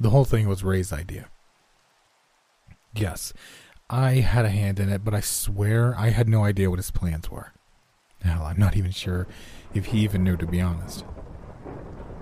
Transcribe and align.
The 0.00 0.10
whole 0.10 0.24
thing 0.24 0.48
was 0.48 0.62
Ray's 0.62 0.92
idea. 0.92 1.28
Yes, 2.94 3.32
I 3.90 4.14
had 4.16 4.44
a 4.44 4.50
hand 4.50 4.78
in 4.78 4.88
it, 4.88 5.04
but 5.04 5.14
I 5.14 5.20
swear 5.20 5.94
I 5.98 6.10
had 6.10 6.28
no 6.28 6.44
idea 6.44 6.70
what 6.70 6.78
his 6.78 6.90
plans 6.90 7.30
were. 7.30 7.52
Hell, 8.22 8.42
I'm 8.42 8.58
not 8.58 8.76
even 8.76 8.90
sure 8.90 9.26
if 9.74 9.86
he 9.86 9.98
even 10.00 10.24
knew, 10.24 10.36
to 10.36 10.46
be 10.46 10.60
honest. 10.60 11.04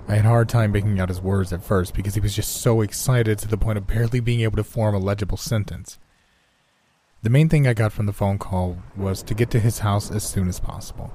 I 0.08 0.16
had 0.16 0.24
a 0.24 0.28
hard 0.28 0.48
time 0.48 0.72
making 0.72 1.00
out 1.00 1.08
his 1.08 1.20
words 1.20 1.52
at 1.52 1.64
first 1.64 1.94
because 1.94 2.14
he 2.14 2.20
was 2.20 2.34
just 2.34 2.62
so 2.62 2.80
excited 2.80 3.38
to 3.40 3.48
the 3.48 3.56
point 3.56 3.78
of 3.78 3.86
barely 3.86 4.20
being 4.20 4.40
able 4.40 4.56
to 4.56 4.64
form 4.64 4.94
a 4.94 4.98
legible 4.98 5.36
sentence. 5.36 5.98
The 7.22 7.30
main 7.30 7.48
thing 7.48 7.66
I 7.66 7.74
got 7.74 7.92
from 7.92 8.06
the 8.06 8.12
phone 8.12 8.38
call 8.38 8.78
was 8.96 9.22
to 9.24 9.34
get 9.34 9.50
to 9.50 9.58
his 9.58 9.80
house 9.80 10.10
as 10.10 10.22
soon 10.22 10.48
as 10.48 10.60
possible. 10.60 11.12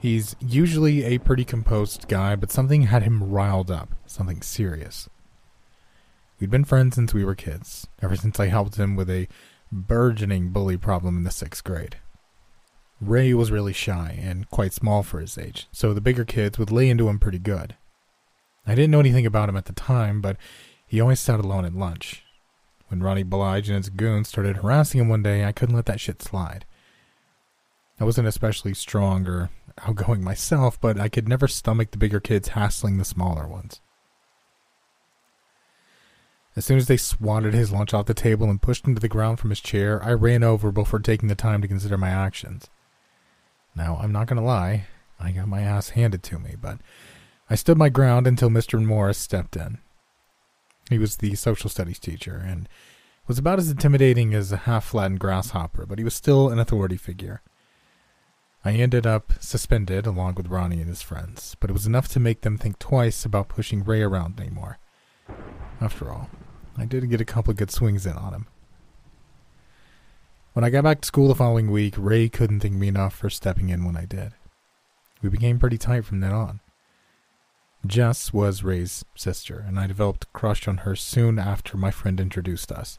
He's 0.00 0.34
usually 0.40 1.04
a 1.04 1.18
pretty 1.18 1.44
composed 1.44 2.08
guy, 2.08 2.34
but 2.34 2.50
something 2.50 2.82
had 2.84 3.02
him 3.02 3.30
riled 3.30 3.70
up, 3.70 3.90
something 4.06 4.40
serious. 4.40 5.10
We'd 6.40 6.50
been 6.50 6.64
friends 6.64 6.94
since 6.94 7.12
we 7.12 7.22
were 7.22 7.34
kids, 7.34 7.86
ever 8.00 8.16
since 8.16 8.40
I 8.40 8.46
helped 8.46 8.76
him 8.76 8.96
with 8.96 9.10
a 9.10 9.28
burgeoning 9.70 10.50
bully 10.50 10.78
problem 10.78 11.18
in 11.18 11.24
the 11.24 11.30
sixth 11.30 11.62
grade. 11.62 11.96
Ray 12.98 13.34
was 13.34 13.50
really 13.50 13.74
shy 13.74 14.18
and 14.22 14.48
quite 14.48 14.72
small 14.72 15.02
for 15.02 15.20
his 15.20 15.36
age, 15.36 15.68
so 15.70 15.92
the 15.92 16.00
bigger 16.00 16.24
kids 16.24 16.58
would 16.58 16.72
lay 16.72 16.88
into 16.88 17.08
him 17.08 17.18
pretty 17.18 17.38
good. 17.38 17.76
I 18.66 18.74
didn't 18.74 18.90
know 18.90 19.00
anything 19.00 19.26
about 19.26 19.50
him 19.50 19.56
at 19.56 19.66
the 19.66 19.74
time, 19.74 20.22
but 20.22 20.38
he 20.86 20.98
always 20.98 21.20
sat 21.20 21.40
alone 21.40 21.66
at 21.66 21.74
lunch. 21.74 22.24
When 22.88 23.02
Ronnie 23.02 23.22
Blige 23.22 23.68
and 23.68 23.76
his 23.76 23.90
goons 23.90 24.28
started 24.28 24.56
harassing 24.56 25.00
him 25.00 25.08
one 25.10 25.22
day, 25.22 25.44
I 25.44 25.52
couldn't 25.52 25.76
let 25.76 25.86
that 25.86 26.00
shit 26.00 26.22
slide. 26.22 26.64
I 28.00 28.04
wasn't 28.04 28.28
especially 28.28 28.72
strong 28.72 29.26
or 29.26 29.50
outgoing 29.78 30.22
myself, 30.22 30.80
but 30.80 30.98
I 30.98 31.08
could 31.08 31.28
never 31.28 31.48
stomach 31.48 31.90
the 31.90 31.98
bigger 31.98 32.20
kids 32.20 32.48
hassling 32.48 32.98
the 32.98 33.04
smaller 33.04 33.46
ones. 33.46 33.80
As 36.56 36.64
soon 36.64 36.78
as 36.78 36.86
they 36.86 36.96
swatted 36.96 37.54
his 37.54 37.70
lunch 37.72 37.94
off 37.94 38.06
the 38.06 38.14
table 38.14 38.50
and 38.50 38.60
pushed 38.60 38.84
him 38.84 38.94
to 38.94 39.00
the 39.00 39.08
ground 39.08 39.38
from 39.38 39.50
his 39.50 39.60
chair, 39.60 40.02
I 40.02 40.12
ran 40.12 40.42
over 40.42 40.72
before 40.72 40.98
taking 40.98 41.28
the 41.28 41.34
time 41.34 41.62
to 41.62 41.68
consider 41.68 41.96
my 41.96 42.10
actions. 42.10 42.68
Now, 43.74 43.98
I'm 44.02 44.12
not 44.12 44.26
going 44.26 44.38
to 44.38 44.42
lie, 44.44 44.86
I 45.18 45.30
got 45.30 45.48
my 45.48 45.60
ass 45.60 45.90
handed 45.90 46.22
to 46.24 46.38
me, 46.38 46.56
but 46.60 46.78
I 47.48 47.54
stood 47.54 47.78
my 47.78 47.88
ground 47.88 48.26
until 48.26 48.48
Mr. 48.48 48.84
Morris 48.84 49.18
stepped 49.18 49.56
in. 49.56 49.78
He 50.88 50.98
was 50.98 51.18
the 51.18 51.34
social 51.36 51.70
studies 51.70 51.98
teacher 51.98 52.42
and 52.44 52.68
was 53.28 53.38
about 53.38 53.60
as 53.60 53.70
intimidating 53.70 54.34
as 54.34 54.50
a 54.50 54.56
half 54.58 54.86
flattened 54.86 55.20
grasshopper, 55.20 55.86
but 55.86 55.98
he 55.98 56.04
was 56.04 56.14
still 56.14 56.48
an 56.48 56.58
authority 56.58 56.96
figure. 56.96 57.42
I 58.64 58.72
ended 58.72 59.06
up 59.06 59.32
suspended 59.40 60.06
along 60.06 60.34
with 60.34 60.48
Ronnie 60.48 60.80
and 60.80 60.88
his 60.88 61.00
friends, 61.00 61.56
but 61.60 61.70
it 61.70 61.72
was 61.72 61.86
enough 61.86 62.08
to 62.08 62.20
make 62.20 62.42
them 62.42 62.58
think 62.58 62.78
twice 62.78 63.24
about 63.24 63.48
pushing 63.48 63.82
Ray 63.82 64.02
around 64.02 64.38
anymore. 64.38 64.78
After 65.80 66.10
all, 66.10 66.28
I 66.76 66.84
did 66.84 67.08
get 67.08 67.22
a 67.22 67.24
couple 67.24 67.54
good 67.54 67.70
swings 67.70 68.04
in 68.04 68.12
on 68.12 68.34
him. 68.34 68.46
When 70.52 70.64
I 70.64 70.70
got 70.70 70.84
back 70.84 71.00
to 71.00 71.06
school 71.06 71.28
the 71.28 71.34
following 71.34 71.70
week, 71.70 71.94
Ray 71.96 72.28
couldn't 72.28 72.60
thank 72.60 72.74
me 72.74 72.88
enough 72.88 73.16
for 73.16 73.30
stepping 73.30 73.70
in 73.70 73.84
when 73.84 73.96
I 73.96 74.04
did. 74.04 74.32
We 75.22 75.30
became 75.30 75.58
pretty 75.58 75.78
tight 75.78 76.04
from 76.04 76.20
then 76.20 76.32
on. 76.32 76.60
Jess 77.86 78.32
was 78.32 78.62
Ray's 78.62 79.04
sister, 79.14 79.64
and 79.66 79.78
I 79.80 79.86
developed 79.86 80.24
a 80.24 80.38
crush 80.38 80.68
on 80.68 80.78
her 80.78 80.94
soon 80.94 81.38
after 81.38 81.78
my 81.78 81.90
friend 81.90 82.20
introduced 82.20 82.70
us. 82.70 82.98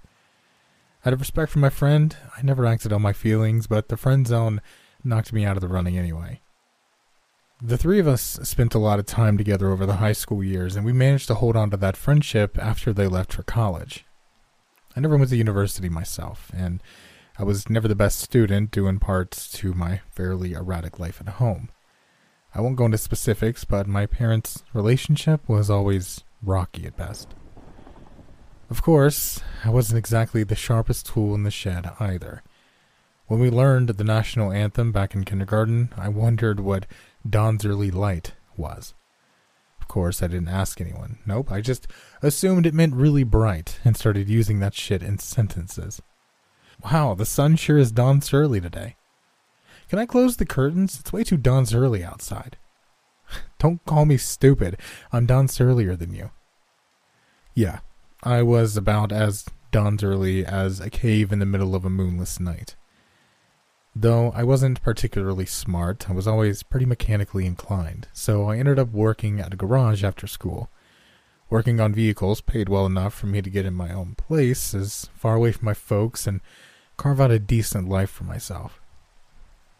Out 1.06 1.14
of 1.14 1.20
respect 1.20 1.52
for 1.52 1.59
my 1.59 1.70
friend, 1.70 2.16
I 2.36 2.42
never 2.42 2.66
acted 2.66 2.92
on 2.92 3.02
my 3.02 3.14
feelings, 3.14 3.68
but 3.68 3.90
the 3.90 3.98
friend 3.98 4.25
zone 4.25 4.62
knocked 5.03 5.33
me 5.33 5.45
out 5.45 5.57
of 5.57 5.61
the 5.61 5.67
running 5.67 5.97
anyway. 5.97 6.41
The 7.61 7.77
three 7.77 7.99
of 7.99 8.07
us 8.07 8.39
spent 8.41 8.73
a 8.73 8.80
lot 8.80 8.97
of 8.97 9.05
time 9.05 9.38
together 9.38 9.69
over 9.69 9.85
the 9.85 9.97
high 9.97 10.13
school 10.13 10.44
years, 10.44 10.75
and 10.75 10.84
we 10.84 10.94
managed 10.94 11.28
to 11.28 11.35
hold 11.35 11.56
on 11.56 11.69
to 11.69 11.78
that 11.78 11.95
friendship 11.95 12.57
after 12.57 12.91
they 12.91 13.06
left 13.07 13.34
for 13.34 13.44
college. 13.44 14.06
I 14.95 15.00
never 15.00 15.16
went 15.16 15.29
to 15.29 15.38
university 15.38 15.88
myself, 15.88 16.51
and 16.56 16.81
I 17.38 17.44
was 17.44 17.69
never 17.69 17.88
the 17.88 17.95
best 17.95 18.19
student, 18.19 18.72
due 18.72 18.88
in 18.88 19.00
part 19.00 19.31
to 19.31 19.73
my 19.73 20.01
fairly 20.09 20.53
erratic 20.53 21.00
life 21.00 21.22
at 21.22 21.34
home. 21.34 21.69
I 22.53 22.61
won't 22.61 22.75
go 22.75 22.85
into 22.85 22.97
specifics, 22.97 23.63
but 23.63 23.88
my 23.88 24.06
parents' 24.06 24.63
relationship 24.73 25.47
was 25.47 25.69
always 25.69 26.23
rocky 26.44 26.85
at 26.85 26.97
best. 26.97 27.35
Of 28.69 28.81
course, 28.81 29.40
I 29.63 29.69
wasn't 29.69 30.00
exactly 30.00 30.44
the 30.44 30.56
sharpest 30.56 31.06
tool 31.06 31.35
in 31.35 31.44
the 31.44 31.51
shed 31.51 31.91
either. 32.00 32.41
When 33.31 33.40
we 33.40 33.50
learned 33.50 33.88
the 33.88 34.03
national 34.03 34.52
anthem 34.52 34.92
back 34.92 35.16
in 35.16 35.24
kindergarten, 35.24 35.94
I 35.96 36.09
wondered 36.09 36.59
what 36.59 36.86
Dawn's 37.25 37.66
Early 37.66 37.90
Light 37.90 38.34
was. 38.58 38.94
Of 39.80 39.88
course, 39.88 40.22
I 40.22 40.28
didn't 40.28 40.50
ask 40.50 40.81
anyone. 40.81 41.19
Nope, 41.25 41.50
I 41.50 41.62
just 41.62 41.88
assumed 42.22 42.66
it 42.66 42.74
meant 42.74 42.94
really 42.94 43.24
bright 43.24 43.80
and 43.86 43.96
started 43.96 44.28
using 44.28 44.59
that 44.59 44.74
shit 44.74 45.02
in 45.02 45.18
sentences. 45.18 46.02
Wow, 46.84 47.14
the 47.14 47.25
sun 47.25 47.56
sure 47.56 47.78
is 47.78 47.94
dawn 47.94 48.22
early 48.34 48.59
today. 48.59 48.97
Can 49.88 49.97
I 49.97 50.06
close 50.06 50.36
the 50.36 50.46
curtains? 50.46 51.00
It's 51.00 51.14
way 51.14 51.24
too 51.24 51.38
dawn's 51.38 51.74
early 51.74 52.03
outside. 52.03 52.58
Don't 53.59 53.86
call 53.86 54.03
me 54.03 54.18
stupid. 54.18 54.75
I'm 55.14 55.25
dawn's 55.25 55.62
earlier 55.62 55.96
than 55.96 56.14
you. 56.14 56.31
Yeah, 57.56 57.80
I 58.24 58.41
was 58.44 58.75
about 58.75 59.14
as 59.14 59.46
dawn's 59.72 60.03
early 60.03 60.46
as 60.46 60.81
a 60.81 60.90
cave 60.90 61.31
in 61.31 61.40
the 61.40 61.46
middle 61.46 61.75
of 61.75 61.86
a 61.86 61.90
moonless 61.90 62.38
night. 62.38 62.75
Though 63.96 64.31
I 64.31 64.44
wasn't 64.44 64.81
particularly 64.81 65.46
smart, 65.46 66.09
I 66.09 66.13
was 66.13 66.28
always 66.28 66.63
pretty 66.63 66.85
mechanically 66.85 67.46
inclined, 67.46 68.07
so 68.13 68.50
I 68.50 68.57
ended 68.57 68.79
up 68.79 68.91
working 68.91 69.40
at 69.41 69.53
a 69.53 69.57
garage 69.57 70.03
after 70.03 70.28
school. 70.28 70.69
Working 71.50 71.81
on 71.81 71.94
vehicles 71.94 72.40
paid 72.40 72.69
well 72.69 72.85
enough 72.85 73.13
for 73.13 73.28
me 73.28 73.41
to 73.41 73.50
get 73.50 73.66
in 73.66 73.74
my 73.74 73.91
own 73.91 74.16
place, 74.16 74.74
as 74.74 75.09
far 75.13 75.35
away 75.35 75.52
from 75.52 75.66
my 75.66 75.74
folks, 75.74 76.25
and 76.25 76.40
carve 76.96 77.19
out 77.19 77.31
a 77.31 77.40
decent 77.40 77.90
life 77.90 78.09
for 78.09 78.24
myself. 78.24 78.79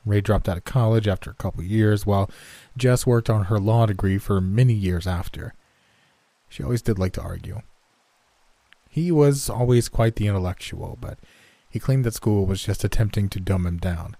Ray 0.06 0.20
dropped 0.20 0.50
out 0.50 0.58
of 0.58 0.66
college 0.66 1.08
after 1.08 1.30
a 1.30 1.36
couple 1.36 1.64
years, 1.64 2.06
while 2.06 2.30
Jess 2.76 3.08
worked 3.08 3.30
on 3.30 3.46
her 3.46 3.60
law 3.60 3.86
degree 3.86 4.18
for 4.18 4.42
many 4.42 4.74
years 4.74 5.08
after. 5.08 5.54
She 6.50 6.64
always 6.64 6.82
did 6.82 7.00
like 7.00 7.14
to 7.14 7.22
argue. 7.22 7.62
He 8.90 9.10
was 9.10 9.50
always 9.50 9.88
quite 9.88 10.18
the 10.18 10.28
intellectual, 10.28 10.98
but 11.00 11.18
he 11.72 11.80
claimed 11.80 12.04
that 12.04 12.14
school 12.14 12.46
was 12.46 12.64
just 12.64 12.84
attempting 12.84 13.30
to 13.30 13.40
dumb 13.40 13.66
him 13.66 13.78
down. 13.78 14.18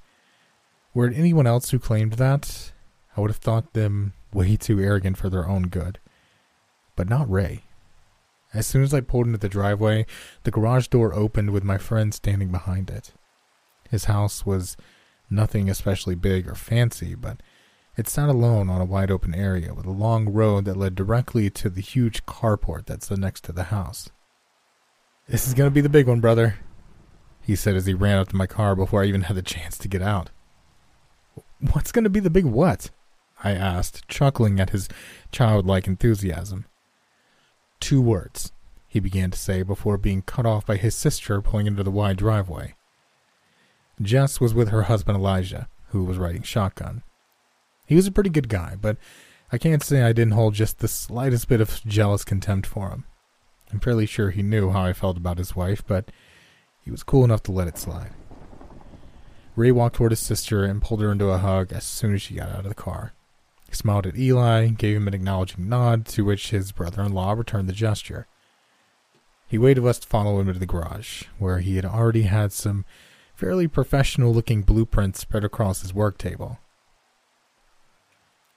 Were 0.94 1.08
it 1.08 1.18
anyone 1.18 1.46
else 1.46 1.70
who 1.70 1.80
claimed 1.80 2.14
that, 2.14 2.72
I 3.16 3.22
would 3.22 3.30
have 3.30 3.38
thought 3.38 3.74
them 3.74 4.14
way 4.34 4.56
too 4.56 4.80
arrogant 4.80 5.18
for 5.18 5.30
their 5.30 5.48
own 5.48 5.64
good. 5.64 6.00
But 6.96 7.10
not 7.10 7.30
Ray. 7.30 7.64
As 8.54 8.68
soon 8.68 8.84
as 8.84 8.94
I 8.94 9.02
pulled 9.02 9.28
into 9.28 9.38
the 9.38 9.50
driveway, 9.50 10.06
the 10.44 10.52
garage 10.52 10.88
door 10.88 11.14
opened 11.14 11.52
with 11.52 11.64
my 11.64 11.78
friend 11.78 12.14
standing 12.14 12.52
behind 12.52 12.90
it. 12.90 13.12
His 13.90 14.06
house 14.06 14.46
was 14.46 14.76
nothing 15.30 15.70
especially 15.70 16.16
big 16.16 16.48
or 16.48 16.56
fancy, 16.56 17.16
but 17.16 17.42
it 17.98 18.08
sat 18.08 18.30
alone 18.30 18.70
on 18.70 18.82
a 18.82 18.86
wide 18.86 19.12
open 19.12 19.34
area 19.34 19.74
with 19.74 19.86
a 19.86 19.92
long 19.92 20.30
road 20.30 20.66
that 20.66 20.78
led 20.78 20.96
directly 20.96 21.50
to 21.50 21.70
the 21.70 21.82
huge 21.82 22.26
carport 22.26 22.86
that's 22.86 23.12
next 23.12 23.44
to 23.46 23.52
the 23.52 23.66
house. 23.66 24.10
This 25.28 25.48
is 25.48 25.54
going 25.54 25.70
to 25.70 25.74
be 25.74 25.82
the 25.82 25.90
big 25.90 26.08
one, 26.08 26.20
brother, 26.20 26.60
he 27.42 27.56
said 27.56 27.76
as 27.76 27.86
he 27.86 27.94
ran 27.94 28.18
up 28.18 28.30
to 28.30 28.36
my 28.36 28.48
car 28.48 28.76
before 28.76 29.04
I 29.04 29.08
even 29.08 29.24
had 29.24 29.36
the 29.36 29.42
chance 29.42 29.78
to 29.80 29.88
get 29.88 30.02
out. 30.02 30.30
What's 31.74 31.92
going 31.92 32.04
to 32.04 32.10
be 32.10 32.20
the 32.20 32.30
big 32.30 32.46
what? 32.46 32.90
I 33.44 33.52
asked, 33.52 34.08
chuckling 34.08 34.60
at 34.60 34.70
his 34.70 34.88
childlike 35.32 35.88
enthusiasm. 35.88 36.66
Two 37.80 38.02
words, 38.02 38.52
he 38.88 39.00
began 39.00 39.32
to 39.32 39.40
say 39.40 39.64
before 39.64 39.98
being 39.98 40.22
cut 40.22 40.46
off 40.46 40.66
by 40.66 40.78
his 40.78 40.96
sister 40.96 41.42
pulling 41.42 41.68
into 41.68 41.84
the 41.84 41.92
wide 41.92 42.18
driveway. 42.18 42.76
Jess 44.02 44.40
was 44.40 44.54
with 44.54 44.70
her 44.70 44.84
husband 44.84 45.18
Elijah, 45.18 45.68
who 45.90 46.04
was 46.04 46.18
riding 46.18 46.44
shotgun. 46.44 47.04
He 47.86 47.96
was 47.96 48.08
a 48.08 48.12
pretty 48.12 48.30
good 48.30 48.50
guy, 48.50 48.76
but 48.80 48.98
I 49.52 49.58
can't 49.58 49.84
say 49.84 50.04
I 50.04 50.14
didn't 50.14 50.34
hold 50.34 50.54
just 50.54 50.80
the 50.80 50.88
slightest 50.88 51.48
bit 51.48 51.62
of 51.62 51.82
jealous 51.86 52.24
contempt 52.24 52.68
for 52.68 52.90
him. 52.90 53.06
I'm 53.72 53.80
fairly 53.80 54.06
sure 54.06 54.30
he 54.30 54.44
knew 54.44 54.70
how 54.70 54.84
I 54.84 54.94
felt 54.94 55.18
about 55.18 55.38
his 55.38 55.56
wife, 55.56 55.84
but 55.86 56.12
he 56.84 56.92
was 56.92 57.04
cool 57.04 57.24
enough 57.24 57.44
to 57.44 57.52
let 57.52 57.68
it 57.68 57.78
slide. 57.78 58.12
Ray 59.56 59.72
walked 59.72 59.98
toward 59.98 60.12
his 60.12 60.20
sister 60.20 60.64
and 60.64 60.82
pulled 60.82 61.02
her 61.02 61.12
into 61.12 61.30
a 61.30 61.38
hug 61.38 61.72
as 61.74 61.84
soon 61.84 62.16
as 62.16 62.22
she 62.22 62.36
got 62.36 62.50
out 62.50 62.60
of 62.60 62.70
the 62.70 62.76
car. 62.76 63.14
He 63.68 63.76
smiled 63.76 64.08
at 64.08 64.18
Eli, 64.18 64.68
gave 64.70 64.98
him 64.98 65.08
an 65.08 65.14
acknowledging 65.14 65.70
nod, 65.70 66.06
to 66.08 66.26
which 66.26 66.50
his 66.50 66.72
brother 66.72 67.02
in 67.02 67.14
law 67.14 67.34
returned 67.34 67.70
the 67.70 67.74
gesture. 67.74 68.28
He 69.48 69.58
waited 69.58 69.86
us 69.86 70.00
to 70.00 70.08
follow 70.08 70.40
him 70.40 70.48
into 70.48 70.60
the 70.60 70.66
garage, 70.66 71.24
where 71.38 71.60
he 71.60 71.76
had 71.76 71.86
already 71.86 72.24
had 72.24 72.54
some 72.54 72.86
fairly 73.36 73.68
professional 73.68 74.34
looking 74.34 74.62
blueprints 74.62 75.20
spread 75.20 75.44
across 75.44 75.82
his 75.82 75.94
work 75.94 76.18
table. 76.18 76.60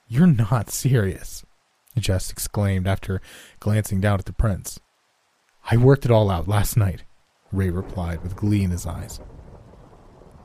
You're 0.09 0.27
not 0.27 0.71
serious, 0.71 1.45
Jess 1.99 2.31
exclaimed 2.31 2.87
after 2.87 3.21
glancing 3.61 4.01
down 4.01 4.19
at 4.19 4.27
the 4.27 4.33
prints. 4.33 4.79
I 5.71 5.77
worked 5.77 6.05
it 6.05 6.11
all 6.11 6.31
out 6.31 6.47
last 6.47 6.77
night. 6.77 7.03
Ray 7.55 7.71
replied 7.71 8.23
with 8.23 8.37
glee 8.37 8.65
in 8.65 8.71
his 8.71 8.87
eyes. 8.87 9.21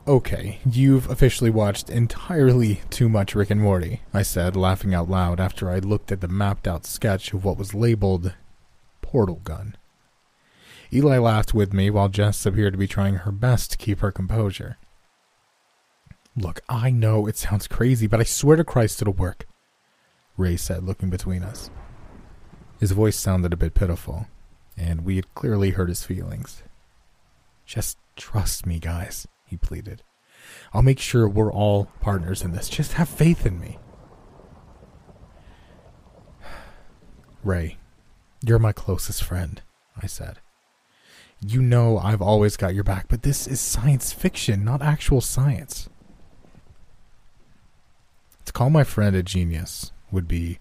Okay, 0.08 0.60
you've 0.66 1.10
officially 1.10 1.50
watched 1.50 1.90
entirely 1.90 2.82
too 2.90 3.10
much 3.10 3.36
Rick 3.36 3.52
and 3.52 3.62
Morty, 3.62 4.02
I 4.14 4.24
said, 4.24 4.56
laughing 4.56 4.94
out 4.94 5.10
loud 5.10 5.40
after 5.40 5.70
I 5.70 5.80
looked 5.80 6.12
at 6.12 6.22
the 6.22 6.28
mapped 6.28 6.68
out 6.68 6.86
sketch 6.86 7.34
of 7.34 7.44
what 7.46 7.58
was 7.58 7.76
labeled 7.76 8.34
portal 9.02 9.42
gun. 9.44 9.76
Eli 10.92 11.20
laughed 11.20 11.54
with 11.54 11.74
me 11.74 11.90
while 11.90 12.10
Jess 12.10 12.46
appeared 12.46 12.74
to 12.74 12.80
be 12.80 12.88
trying 12.88 13.16
her 13.16 13.32
best 13.32 13.72
to 13.72 13.78
keep 13.78 14.00
her 14.00 14.12
composure. 14.12 14.78
Look, 16.36 16.62
I 16.68 16.90
know 16.90 17.28
it 17.28 17.38
sounds 17.38 17.68
crazy, 17.68 18.08
but 18.08 18.20
I 18.20 18.24
swear 18.24 18.56
to 18.56 18.64
Christ 18.64 19.02
it'll 19.02 19.14
work, 19.14 19.46
Ray 20.38 20.58
said, 20.58 20.84
looking 20.84 21.10
between 21.10 21.44
us. 21.44 21.70
His 22.80 22.94
voice 22.94 23.18
sounded 23.18 23.54
a 23.54 23.58
bit 23.58 23.76
pitiful, 23.76 24.28
and 24.78 25.06
we 25.06 25.18
had 25.18 25.36
clearly 25.36 25.72
hurt 25.72 25.90
his 25.90 26.04
feelings. 26.04 26.64
Just 27.70 28.00
trust 28.16 28.66
me, 28.66 28.80
guys, 28.80 29.28
he 29.46 29.56
pleaded. 29.56 30.02
I'll 30.74 30.82
make 30.82 30.98
sure 30.98 31.30
we're 31.30 31.54
all 31.54 31.86
partners 32.02 32.42
in 32.42 32.52
this. 32.52 32.68
Just 32.68 32.94
have 32.94 33.08
faith 33.08 33.46
in 33.46 33.60
me. 33.60 33.78
Ray, 37.44 37.78
you're 38.44 38.58
my 38.58 38.72
closest 38.72 39.24
friend, 39.24 39.62
I 40.02 40.08
said. 40.08 40.40
You 41.46 41.62
know 41.62 42.00
I've 42.00 42.24
always 42.24 42.58
got 42.58 42.74
your 42.74 42.84
back, 42.84 43.06
but 43.08 43.22
this 43.22 43.46
is 43.46 43.62
science 43.62 44.12
fiction, 44.14 44.66
not 44.66 44.82
actual 44.82 45.22
science. 45.22 45.90
To 48.46 48.52
call 48.52 48.72
my 48.72 48.84
friend 48.84 49.16
a 49.16 49.22
genius 49.22 49.92
would 50.12 50.28
be 50.28 50.58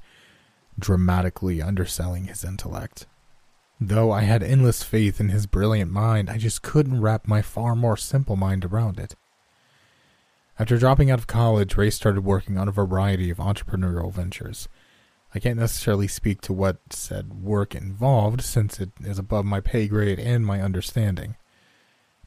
dramatically 0.79 1.63
underselling 1.63 2.27
his 2.27 2.45
intellect. 2.45 3.07
Though 3.81 4.11
I 4.11 4.23
had 4.23 4.43
endless 4.43 4.83
faith 4.83 5.21
in 5.21 5.29
his 5.29 5.47
brilliant 5.47 5.93
mind, 5.93 6.29
I 6.29 6.37
just 6.37 6.63
couldn't 6.63 7.01
wrap 7.01 7.29
my 7.29 7.43
far 7.43 7.77
more 7.77 7.97
simple 7.97 8.35
mind 8.35 8.65
around 8.65 8.99
it. 8.99 9.15
After 10.59 10.77
dropping 10.77 11.13
out 11.13 11.21
of 11.21 11.29
college, 11.29 11.77
Ray 11.77 11.91
started 11.91 12.25
working 12.25 12.59
on 12.59 12.67
a 12.67 12.73
variety 12.73 13.31
of 13.31 13.39
entrepreneurial 13.39 14.13
ventures. 14.13 14.69
I 15.33 15.39
can't 15.39 15.61
necessarily 15.61 16.09
speak 16.09 16.41
to 16.43 16.53
what 16.53 16.93
said 16.93 17.43
work 17.43 17.77
involved, 17.77 18.41
since 18.41 18.81
it 18.81 18.91
is 19.01 19.21
above 19.21 19.45
my 19.45 19.61
pay 19.61 19.87
grade 19.87 20.19
and 20.19 20.45
my 20.45 20.61
understanding. 20.61 21.37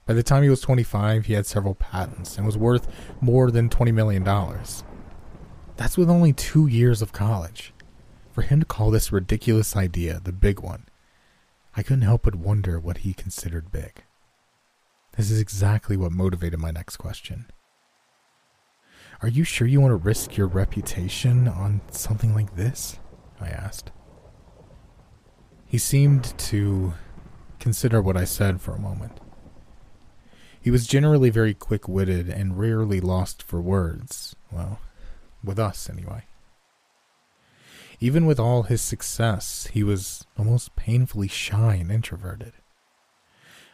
By 0.06 0.14
the 0.14 0.24
time 0.24 0.44
he 0.44 0.50
was 0.50 0.62
25, 0.62 1.26
he 1.26 1.34
had 1.34 1.46
several 1.46 1.76
patents 1.76 2.38
and 2.38 2.46
was 2.46 2.58
worth 2.58 2.88
more 3.20 3.52
than 3.52 3.70
$20 3.70 3.94
million. 3.94 4.24
That's 5.76 5.98
with 5.98 6.10
only 6.10 6.32
two 6.32 6.68
years 6.68 7.02
of 7.02 7.12
college. 7.12 7.74
For 8.32 8.44
him 8.44 8.62
to 8.62 8.66
call 8.66 8.92
this 8.92 9.12
ridiculous 9.12 9.76
idea 9.76 10.22
the 10.24 10.32
big 10.32 10.62
one, 10.62 10.86
I 11.76 11.84
couldn't 11.84 12.02
help 12.02 12.24
but 12.24 12.36
wonder 12.36 12.80
what 12.80 13.00
he 13.00 13.14
considered 13.14 13.72
big. 13.72 14.04
This 15.18 15.32
is 15.32 15.40
exactly 15.40 15.98
what 15.98 16.12
motivated 16.12 16.60
my 16.60 16.72
next 16.72 16.98
question. 16.98 17.46
Are 19.22 19.28
you 19.28 19.44
sure 19.44 19.68
you 19.68 19.80
want 19.80 19.92
to 19.92 19.96
risk 19.96 20.36
your 20.36 20.48
reputation 20.48 21.48
on 21.48 21.82
something 21.92 22.34
like 22.34 22.56
this? 22.56 22.98
I 23.40 23.50
asked. 23.50 23.92
He 25.66 25.78
seemed 25.78 26.38
to 26.38 26.94
consider 27.60 28.02
what 28.02 28.18
I 28.18 28.26
said 28.26 28.62
for 28.62 28.74
a 28.74 28.80
moment. 28.80 29.20
He 30.60 30.72
was 30.72 30.88
generally 30.88 31.30
very 31.30 31.54
quick 31.54 31.88
witted 31.88 32.30
and 32.30 32.58
rarely 32.58 33.00
lost 33.00 33.42
for 33.42 33.62
words. 33.62 34.36
Well, 34.52 34.80
with 35.44 35.60
us, 35.60 35.90
anyway. 35.90 36.26
Even 38.04 38.26
with 38.26 38.40
all 38.40 38.64
his 38.64 38.82
success, 38.82 39.68
he 39.74 39.84
was 39.84 40.26
almost 40.36 40.76
painfully 40.76 41.28
shy 41.28 41.76
and 41.76 41.92
introverted. 41.92 42.54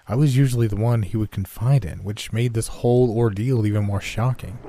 I 0.05 0.15
was 0.15 0.35
usually 0.35 0.67
the 0.67 0.75
one 0.75 1.03
he 1.03 1.15
would 1.15 1.31
confide 1.31 1.85
in, 1.85 2.03
which 2.03 2.33
made 2.33 2.53
this 2.53 2.67
whole 2.67 3.09
ordeal 3.17 3.65
even 3.65 3.85
more 3.85 4.01
shocking. 4.01 4.59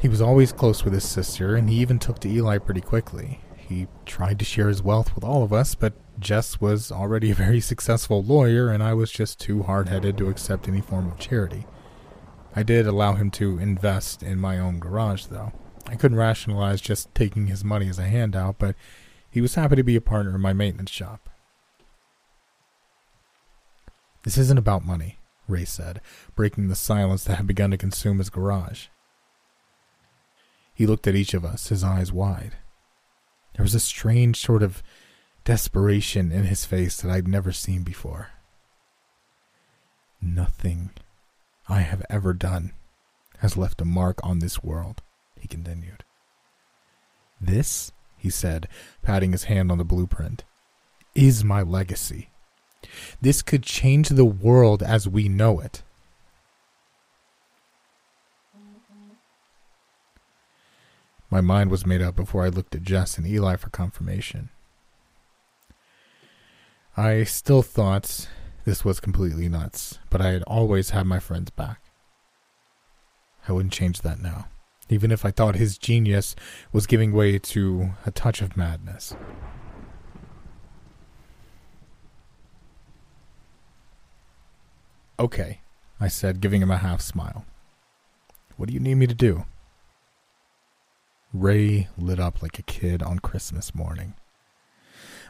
He 0.00 0.08
was 0.08 0.22
always 0.22 0.52
close 0.52 0.84
with 0.84 0.94
his 0.94 1.04
sister, 1.04 1.54
and 1.54 1.68
he 1.68 1.76
even 1.76 1.98
took 1.98 2.18
to 2.20 2.28
Eli 2.30 2.56
pretty 2.56 2.80
quickly. 2.80 3.40
He 3.58 3.88
tried 4.06 4.38
to 4.38 4.44
share 4.46 4.68
his 4.68 4.82
wealth 4.82 5.14
with 5.14 5.22
all 5.22 5.42
of 5.42 5.52
us, 5.52 5.74
but 5.74 5.92
Jess 6.18 6.62
was 6.62 6.90
already 6.90 7.30
a 7.30 7.34
very 7.34 7.60
successful 7.60 8.22
lawyer, 8.22 8.70
and 8.70 8.82
I 8.82 8.94
was 8.94 9.12
just 9.12 9.38
too 9.38 9.64
hard 9.64 9.90
headed 9.90 10.16
to 10.16 10.30
accept 10.30 10.66
any 10.66 10.80
form 10.80 11.08
of 11.08 11.18
charity. 11.18 11.66
I 12.56 12.62
did 12.62 12.86
allow 12.86 13.14
him 13.14 13.30
to 13.32 13.58
invest 13.58 14.22
in 14.22 14.38
my 14.40 14.58
own 14.58 14.78
garage, 14.78 15.26
though. 15.26 15.52
I 15.86 15.96
couldn't 15.96 16.18
rationalize 16.18 16.80
just 16.80 17.14
taking 17.14 17.46
his 17.46 17.64
money 17.64 17.88
as 17.88 17.98
a 17.98 18.04
handout, 18.04 18.56
but 18.58 18.74
he 19.30 19.40
was 19.40 19.54
happy 19.54 19.76
to 19.76 19.82
be 19.82 19.96
a 19.96 20.00
partner 20.00 20.34
in 20.34 20.40
my 20.40 20.52
maintenance 20.52 20.90
shop. 20.90 21.28
This 24.22 24.38
isn't 24.38 24.58
about 24.58 24.84
money, 24.84 25.18
Ray 25.46 25.66
said, 25.66 26.00
breaking 26.34 26.68
the 26.68 26.74
silence 26.74 27.24
that 27.24 27.36
had 27.36 27.46
begun 27.46 27.70
to 27.70 27.76
consume 27.76 28.18
his 28.18 28.30
garage. 28.30 28.86
He 30.74 30.86
looked 30.86 31.06
at 31.06 31.14
each 31.14 31.34
of 31.34 31.44
us, 31.44 31.68
his 31.68 31.84
eyes 31.84 32.10
wide. 32.10 32.56
There 33.54 33.62
was 33.62 33.74
a 33.74 33.80
strange 33.80 34.40
sort 34.40 34.62
of 34.62 34.82
desperation 35.44 36.32
in 36.32 36.44
his 36.44 36.64
face 36.64 37.00
that 37.00 37.10
I'd 37.10 37.28
never 37.28 37.52
seen 37.52 37.82
before. 37.82 38.30
Nothing 40.20 40.90
I 41.68 41.80
have 41.82 42.02
ever 42.08 42.32
done 42.32 42.72
has 43.38 43.56
left 43.56 43.80
a 43.80 43.84
mark 43.84 44.18
on 44.24 44.38
this 44.38 44.64
world, 44.64 45.02
he 45.44 45.48
continued. 45.48 46.04
This, 47.38 47.92
he 48.16 48.30
said, 48.30 48.66
patting 49.02 49.32
his 49.32 49.44
hand 49.44 49.70
on 49.70 49.76
the 49.76 49.84
blueprint, 49.84 50.42
is 51.14 51.44
my 51.44 51.60
legacy. 51.60 52.30
This 53.20 53.42
could 53.42 53.62
change 53.62 54.08
the 54.08 54.24
world 54.24 54.82
as 54.82 55.06
we 55.06 55.28
know 55.28 55.60
it. 55.60 55.82
My 61.30 61.42
mind 61.42 61.70
was 61.70 61.84
made 61.84 62.00
up 62.00 62.16
before 62.16 62.46
I 62.46 62.48
looked 62.48 62.74
at 62.74 62.84
Jess 62.84 63.18
and 63.18 63.26
Eli 63.26 63.56
for 63.56 63.68
confirmation. 63.68 64.48
I 66.96 67.24
still 67.24 67.60
thought 67.60 68.30
this 68.64 68.82
was 68.82 68.98
completely 68.98 69.50
nuts, 69.50 69.98
but 70.08 70.22
I 70.22 70.28
had 70.28 70.42
always 70.44 70.90
had 70.90 71.06
my 71.06 71.18
friend's 71.18 71.50
back. 71.50 71.82
I 73.46 73.52
wouldn't 73.52 73.74
change 73.74 74.00
that 74.00 74.22
now, 74.22 74.46
even 74.88 75.10
if 75.10 75.24
I 75.24 75.30
thought 75.30 75.56
his 75.56 75.78
genius 75.78 76.36
was 76.72 76.86
giving 76.86 77.12
way 77.12 77.38
to 77.38 77.90
a 78.04 78.10
touch 78.10 78.42
of 78.42 78.56
madness. 78.56 79.16
Okay, 85.18 85.60
I 86.00 86.08
said, 86.08 86.40
giving 86.40 86.60
him 86.60 86.70
a 86.70 86.78
half 86.78 87.00
smile. 87.00 87.44
What 88.56 88.68
do 88.68 88.74
you 88.74 88.80
need 88.80 88.96
me 88.96 89.06
to 89.06 89.14
do? 89.14 89.44
Ray 91.32 91.88
lit 91.96 92.20
up 92.20 92.42
like 92.42 92.58
a 92.58 92.62
kid 92.62 93.02
on 93.02 93.18
Christmas 93.18 93.74
morning. 93.74 94.14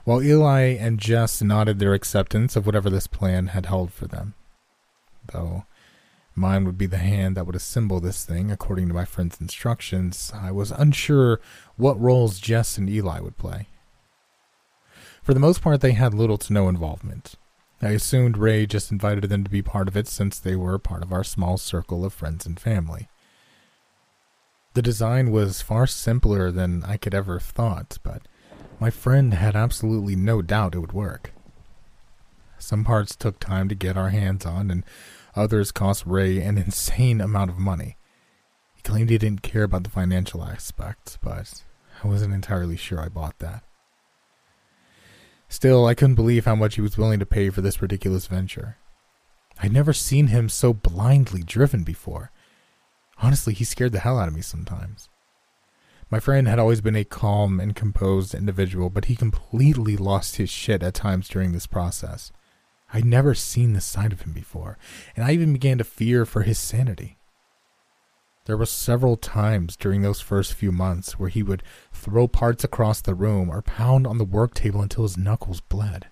While 0.05 0.23
Eli 0.23 0.77
and 0.79 0.99
Jess 0.99 1.41
nodded 1.41 1.79
their 1.79 1.95
acceptance 1.95 2.57
of 2.57 2.67
whatever 2.67 2.91
this 2.91 3.07
plan 3.07 3.49
had 3.49 3.67
held 3.67 3.93
for 3.93 4.07
them. 4.07 4.35
Though 5.33 5.65
mine 6.35 6.65
would 6.65 6.79
be 6.79 6.87
the 6.87 6.99
hand 6.99 7.37
that 7.37 7.47
would 7.47 7.57
assemble 7.57 8.01
this 8.01 8.25
thing 8.25 8.51
according 8.51 8.89
to 8.89 8.95
my 8.95 9.05
friend's 9.05 9.41
instructions, 9.41 10.33
I 10.35 10.51
was 10.51 10.71
unsure 10.71 11.41
what 11.77 12.01
roles 12.01 12.39
Jess 12.39 12.79
and 12.79 12.89
Eli 12.89 13.21
would 13.21 13.39
play. 13.39 13.69
For 15.23 15.33
the 15.33 15.41
most 15.41 15.63
part, 15.63 15.81
they 15.81 15.93
had 15.93 16.13
little 16.13 16.39
to 16.39 16.53
no 16.53 16.69
involvement. 16.69 17.37
I 17.81 17.91
assumed 17.91 18.37
Ray 18.37 18.67
just 18.67 18.93
invited 18.93 19.25
them 19.29 19.45
to 19.45 19.51
be 19.51 19.63
part 19.63 19.89
of 19.89 19.97
it 19.97 20.09
since 20.09 20.39
they 20.39 20.57
were 20.57 20.79
part 20.79 21.03
of 21.03 21.13
our 21.13 21.25
small 21.25 21.57
circle 21.57 22.05
of 22.05 22.13
friends 22.13 22.47
and 22.47 22.59
family. 22.59 23.09
The 24.75 24.83
design 24.83 25.31
was 25.31 25.63
far 25.63 25.87
simpler 25.87 26.51
than 26.51 26.83
I 26.85 26.97
could 26.97 27.15
ever 27.15 27.35
have 27.39 27.47
thought, 27.47 27.99
but 28.03 28.23
my 28.81 28.91
friend 28.91 29.35
had 29.35 29.55
absolutely 29.55 30.17
no 30.17 30.43
doubt 30.43 30.75
it 30.75 30.81
would 30.81 30.93
work. 30.93 31.33
Some 32.59 32.85
parts 32.85 33.15
took 33.15 33.39
time 33.39 33.69
to 33.69 33.75
get 33.75 33.97
our 33.97 34.09
hands 34.09 34.47
on, 34.47 34.71
and 34.71 34.85
others 35.37 35.73
cost 35.73 36.07
Ray 36.07 36.41
an 36.41 36.59
insane 36.59 37.21
amount 37.21 37.51
of 37.51 37.59
money. 37.59 37.97
He 38.75 38.83
claimed 38.83 39.11
he 39.11 39.19
didn't 39.19 39.43
care 39.43 39.63
about 39.63 39.85
the 39.85 39.91
financial 39.91 40.45
aspect, 40.45 41.19
but 41.23 41.63
I 42.03 42.09
wasn't 42.09 42.35
entirely 42.35 42.77
sure 42.77 43.01
I 43.01 43.09
bought 43.09 43.39
that. 43.39 43.65
Still, 45.49 45.87
I 45.87 45.95
couldn't 45.95 46.17
believe 46.17 46.45
how 46.45 46.55
much 46.55 46.75
he 46.75 46.81
was 46.81 46.99
willing 46.99 47.21
to 47.21 47.27
pay 47.27 47.51
for 47.51 47.61
this 47.61 47.81
ridiculous 47.81 48.27
venture. 48.27 48.77
I'd 49.63 49.73
never 49.73 49.93
seen 49.93 50.29
him 50.29 50.49
so 50.49 50.73
blindly 50.73 51.43
driven 51.43 51.85
before. 51.85 52.33
Honestly, 53.23 53.55
he 53.55 53.65
scared 53.65 53.93
the 53.93 54.01
hell 54.01 54.19
out 54.19 54.29
of 54.29 54.35
me 54.35 54.41
sometimes. 54.41 55.09
My 56.11 56.21
friend 56.21 56.47
had 56.47 56.59
always 56.59 56.81
been 56.81 56.97
a 56.97 57.05
calm 57.05 57.61
and 57.61 57.75
composed 57.75 58.35
individual, 58.35 58.91
but 58.91 59.07
he 59.07 59.17
completely 59.17 59.97
lost 59.97 60.37
his 60.37 60.51
shit 60.51 60.83
at 60.83 60.95
times 60.95 61.29
during 61.29 61.53
this 61.53 61.67
process. 61.67 62.33
I'd 62.95 63.05
never 63.05 63.35
seen 63.35 63.73
this 63.73 63.85
side 63.85 64.13
of 64.13 64.23
him 64.23 64.33
before, 64.33 64.79
and 65.17 65.25
I 65.25 65.33
even 65.33 65.53
began 65.53 65.79
to 65.79 65.85
fear 65.85 66.25
for 66.25 66.43
his 66.43 66.61
sanity. 66.61 67.19
There 68.47 68.57
were 68.57 68.67
several 68.67 69.17
times 69.17 69.75
during 69.75 70.03
those 70.03 70.21
first 70.21 70.55
few 70.55 70.71
months 70.71 71.19
where 71.19 71.29
he 71.29 71.43
would 71.43 71.65
throw 71.93 72.29
parts 72.29 72.63
across 72.63 73.01
the 73.01 73.17
room 73.17 73.51
or 73.51 73.63
pound 73.63 74.07
on 74.07 74.19
the 74.19 74.25
work 74.25 74.55
table 74.55 74.81
until 74.81 75.03
his 75.03 75.19
knuckles 75.19 75.61
bled. 75.61 76.07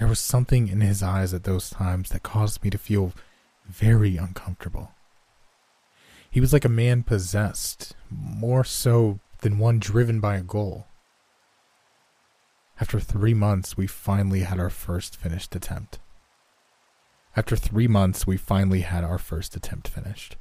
There 0.00 0.08
was 0.08 0.18
something 0.18 0.66
in 0.66 0.80
his 0.80 1.04
eyes 1.04 1.32
at 1.32 1.44
those 1.44 1.70
times 1.70 2.08
that 2.08 2.24
caused 2.24 2.64
me 2.64 2.70
to 2.70 2.78
feel 2.78 3.12
very 3.64 4.16
uncomfortable. 4.16 4.90
He 6.28 6.40
was 6.40 6.52
like 6.52 6.64
a 6.64 6.68
man 6.68 7.04
possessed, 7.04 7.94
more 8.10 8.64
so 8.64 9.20
than 9.42 9.60
one 9.60 9.78
driven 9.78 10.18
by 10.18 10.36
a 10.36 10.42
goal. 10.42 10.88
After 12.80 12.98
three 12.98 13.34
months, 13.34 13.76
we 13.76 13.86
finally 13.86 14.40
had 14.40 14.58
our 14.58 14.70
first 14.70 15.16
finished 15.16 15.54
attempt. 15.54 15.98
After 17.36 17.56
three 17.56 17.88
months, 17.88 18.26
we 18.26 18.36
finally 18.36 18.80
had 18.80 19.04
our 19.04 19.18
first 19.18 19.56
attempt 19.56 19.88
finished. 19.88 20.36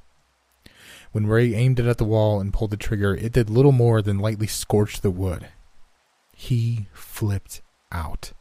When 1.11 1.27
Ray 1.27 1.53
aimed 1.53 1.79
it 1.79 1.87
at 1.87 1.97
the 1.97 2.05
wall 2.05 2.39
and 2.39 2.53
pulled 2.53 2.71
the 2.71 2.77
trigger, 2.77 3.15
it 3.15 3.33
did 3.33 3.49
little 3.49 3.71
more 3.71 4.01
than 4.01 4.19
lightly 4.19 4.47
scorch 4.47 5.01
the 5.01 5.11
wood. 5.11 5.47
He 6.35 6.87
flipped 6.93 7.61
out. 7.91 8.31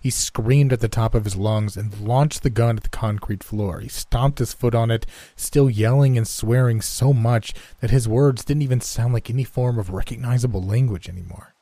He 0.00 0.10
screamed 0.10 0.72
at 0.72 0.80
the 0.80 0.88
top 0.88 1.14
of 1.14 1.24
his 1.24 1.36
lungs 1.36 1.76
and 1.76 2.00
launched 2.00 2.42
the 2.42 2.50
gun 2.50 2.76
at 2.76 2.82
the 2.82 2.88
concrete 2.88 3.44
floor. 3.44 3.80
He 3.80 3.88
stomped 3.88 4.38
his 4.38 4.52
foot 4.52 4.74
on 4.74 4.90
it, 4.90 5.06
still 5.36 5.70
yelling 5.70 6.16
and 6.16 6.26
swearing 6.26 6.80
so 6.80 7.12
much 7.12 7.54
that 7.80 7.90
his 7.90 8.08
words 8.08 8.44
didn't 8.44 8.62
even 8.62 8.80
sound 8.80 9.14
like 9.14 9.30
any 9.30 9.44
form 9.44 9.78
of 9.78 9.90
recognizable 9.90 10.62
language 10.62 11.08
anymore. 11.08 11.54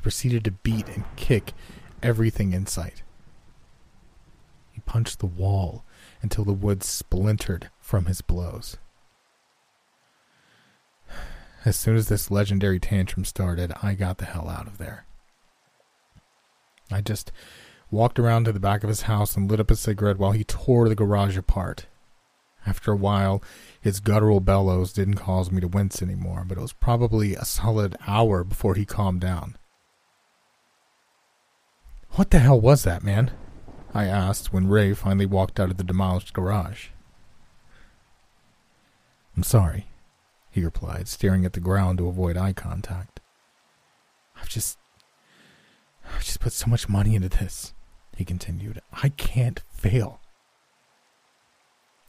He 0.00 0.02
proceeded 0.02 0.44
to 0.44 0.50
beat 0.50 0.88
and 0.88 1.04
kick 1.16 1.52
everything 2.02 2.54
in 2.54 2.64
sight. 2.64 3.02
He 4.72 4.80
punched 4.80 5.18
the 5.18 5.26
wall 5.26 5.84
until 6.22 6.42
the 6.42 6.54
wood 6.54 6.82
splintered 6.82 7.68
from 7.80 8.06
his 8.06 8.22
blows. 8.22 8.78
As 11.66 11.76
soon 11.76 11.96
as 11.96 12.08
this 12.08 12.30
legendary 12.30 12.80
tantrum 12.80 13.26
started, 13.26 13.74
I 13.82 13.92
got 13.92 14.16
the 14.16 14.24
hell 14.24 14.48
out 14.48 14.66
of 14.66 14.78
there. 14.78 15.04
I 16.90 17.02
just 17.02 17.30
walked 17.90 18.18
around 18.18 18.44
to 18.44 18.52
the 18.52 18.58
back 18.58 18.82
of 18.82 18.88
his 18.88 19.02
house 19.02 19.36
and 19.36 19.50
lit 19.50 19.60
up 19.60 19.70
a 19.70 19.76
cigarette 19.76 20.16
while 20.16 20.32
he 20.32 20.44
tore 20.44 20.88
the 20.88 20.94
garage 20.94 21.36
apart. 21.36 21.84
After 22.64 22.92
a 22.92 22.96
while, 22.96 23.42
his 23.78 24.00
guttural 24.00 24.40
bellows 24.40 24.94
didn't 24.94 25.16
cause 25.16 25.50
me 25.50 25.60
to 25.60 25.68
wince 25.68 26.00
anymore, 26.00 26.46
but 26.48 26.56
it 26.56 26.62
was 26.62 26.72
probably 26.72 27.34
a 27.34 27.44
solid 27.44 27.96
hour 28.06 28.44
before 28.44 28.76
he 28.76 28.86
calmed 28.86 29.20
down. 29.20 29.58
What 32.12 32.30
the 32.30 32.38
hell 32.38 32.60
was 32.60 32.82
that, 32.84 33.02
man? 33.02 33.30
I 33.94 34.06
asked 34.06 34.52
when 34.52 34.68
Ray 34.68 34.94
finally 34.94 35.26
walked 35.26 35.58
out 35.58 35.70
of 35.70 35.76
the 35.76 35.84
demolished 35.84 36.32
garage. 36.32 36.88
I'm 39.36 39.42
sorry, 39.42 39.86
he 40.50 40.64
replied, 40.64 41.08
staring 41.08 41.44
at 41.44 41.52
the 41.52 41.60
ground 41.60 41.98
to 41.98 42.08
avoid 42.08 42.36
eye 42.36 42.52
contact. 42.52 43.20
I've 44.36 44.48
just 44.48 44.78
I've 46.04 46.24
just 46.24 46.40
put 46.40 46.52
so 46.52 46.68
much 46.68 46.88
money 46.88 47.14
into 47.14 47.28
this, 47.28 47.72
he 48.16 48.24
continued. 48.24 48.80
I 48.92 49.10
can't 49.10 49.60
fail. 49.70 50.20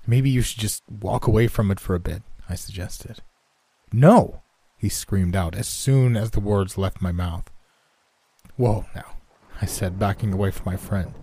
Maybe 0.07 0.29
you 0.29 0.41
should 0.41 0.59
just 0.59 0.83
walk 0.89 1.27
away 1.27 1.47
from 1.47 1.69
it 1.69 1.79
for 1.79 1.93
a 1.93 1.99
bit, 1.99 2.23
I 2.49 2.55
suggested. 2.55 3.19
No, 3.93 4.41
he 4.77 4.89
screamed 4.89 5.35
out 5.35 5.55
as 5.55 5.67
soon 5.67 6.17
as 6.17 6.31
the 6.31 6.39
words 6.39 6.77
left 6.77 7.01
my 7.01 7.11
mouth. 7.11 7.51
Whoa, 8.57 8.85
now, 8.95 9.17
I 9.61 9.65
said, 9.65 9.99
backing 9.99 10.33
away 10.33 10.51
from 10.51 10.65
my 10.65 10.77
friend. 10.77 11.13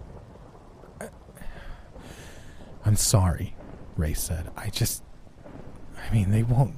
I'm 2.85 2.97
sorry, 2.97 3.57
Ray 3.97 4.15
said. 4.15 4.51
I 4.57 4.71
just. 4.71 5.03
I 5.97 6.13
mean, 6.13 6.31
they 6.31 6.43
won't. 6.43 6.77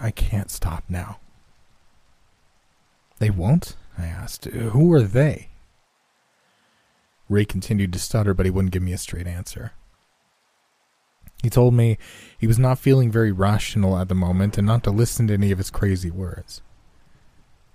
I 0.00 0.10
can't 0.10 0.50
stop 0.50 0.84
now. 0.88 1.20
They 3.18 3.30
won't? 3.30 3.76
I 3.96 4.06
asked. 4.06 4.44
Who 4.46 4.92
are 4.92 5.02
they? 5.02 5.48
Ray 7.28 7.44
continued 7.44 7.92
to 7.92 7.98
stutter, 7.98 8.34
but 8.34 8.46
he 8.46 8.50
wouldn't 8.50 8.72
give 8.72 8.82
me 8.82 8.92
a 8.92 8.98
straight 8.98 9.26
answer. 9.26 9.72
He 11.42 11.50
told 11.50 11.74
me 11.74 11.98
he 12.36 12.46
was 12.46 12.58
not 12.58 12.78
feeling 12.78 13.12
very 13.12 13.30
rational 13.30 13.96
at 13.98 14.08
the 14.08 14.14
moment 14.14 14.58
and 14.58 14.66
not 14.66 14.82
to 14.84 14.90
listen 14.90 15.28
to 15.28 15.34
any 15.34 15.52
of 15.52 15.58
his 15.58 15.70
crazy 15.70 16.10
words. 16.10 16.62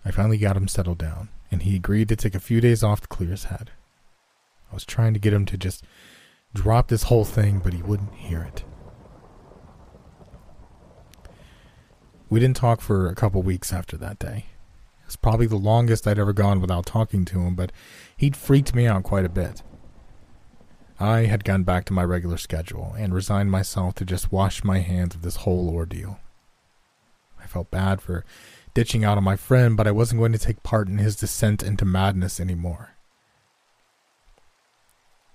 I 0.04 0.12
finally 0.12 0.38
got 0.38 0.58
him 0.58 0.68
settled 0.68 0.98
down, 0.98 1.30
and 1.54 1.62
he 1.62 1.76
agreed 1.76 2.10
to 2.10 2.16
take 2.16 2.34
a 2.34 2.40
few 2.40 2.60
days 2.60 2.82
off 2.82 3.02
to 3.02 3.08
clear 3.08 3.30
his 3.30 3.46
head. 3.46 3.70
I 4.72 4.74
was 4.74 4.86
trying 4.86 5.14
to 5.14 5.20
get 5.20 5.34
him 5.34 5.46
to 5.46 5.56
just 5.56 5.86
drop 6.52 6.88
this 6.88 7.04
whole 7.04 7.26
thing, 7.26 7.62
but 7.64 7.74
he 7.74 7.84
wouldn't 7.84 8.16
hear 8.16 8.42
it. 8.42 8.64
We 12.28 12.40
didn't 12.40 12.58
talk 12.58 12.82
for 12.82 13.08
a 13.08 13.14
couple 13.14 13.44
weeks 13.44 13.72
after 13.72 13.96
that 13.98 14.18
day. 14.18 14.48
It's 15.06 15.16
probably 15.16 15.46
the 15.46 15.56
longest 15.56 16.08
I'd 16.08 16.18
ever 16.18 16.34
gone 16.34 16.60
without 16.60 16.88
talking 16.88 17.24
to 17.26 17.42
him, 17.42 17.54
but 17.54 17.72
he'd 18.18 18.36
freaked 18.36 18.74
me 18.74 18.88
out 18.88 19.04
quite 19.04 19.26
a 19.26 19.30
bit. 19.30 19.62
I 21.00 21.26
had 21.26 21.44
gone 21.44 21.62
back 21.62 21.86
to 21.86 21.94
my 21.94 22.04
regular 22.04 22.38
schedule 22.38 22.96
and 22.98 23.14
resigned 23.14 23.52
myself 23.52 23.94
to 23.96 24.06
just 24.06 24.32
wash 24.32 24.64
my 24.64 24.80
hands 24.80 25.14
of 25.14 25.22
this 25.22 25.36
whole 25.38 25.70
ordeal. 25.70 26.20
I 27.40 27.46
felt 27.46 27.70
bad 27.70 28.02
for 28.02 28.26
ditching 28.74 29.04
out 29.04 29.18
on 29.18 29.24
my 29.24 29.36
friend, 29.36 29.78
but 29.78 29.88
I 29.88 29.92
wasn't 29.92 30.20
going 30.20 30.32
to 30.32 30.40
take 30.40 30.64
part 30.64 30.88
in 30.88 30.98
his 30.98 31.16
descent 31.16 31.62
into 31.62 31.86
madness 31.86 32.40
anymore. 32.40 32.96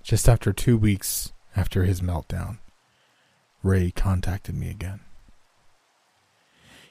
Just 0.03 0.29
after 0.29 0.53
two 0.53 0.77
weeks 0.77 1.33
after 1.55 1.85
his 1.85 2.01
meltdown, 2.01 2.59
Ray 3.63 3.91
contacted 3.91 4.55
me 4.55 4.71
again. 4.71 5.01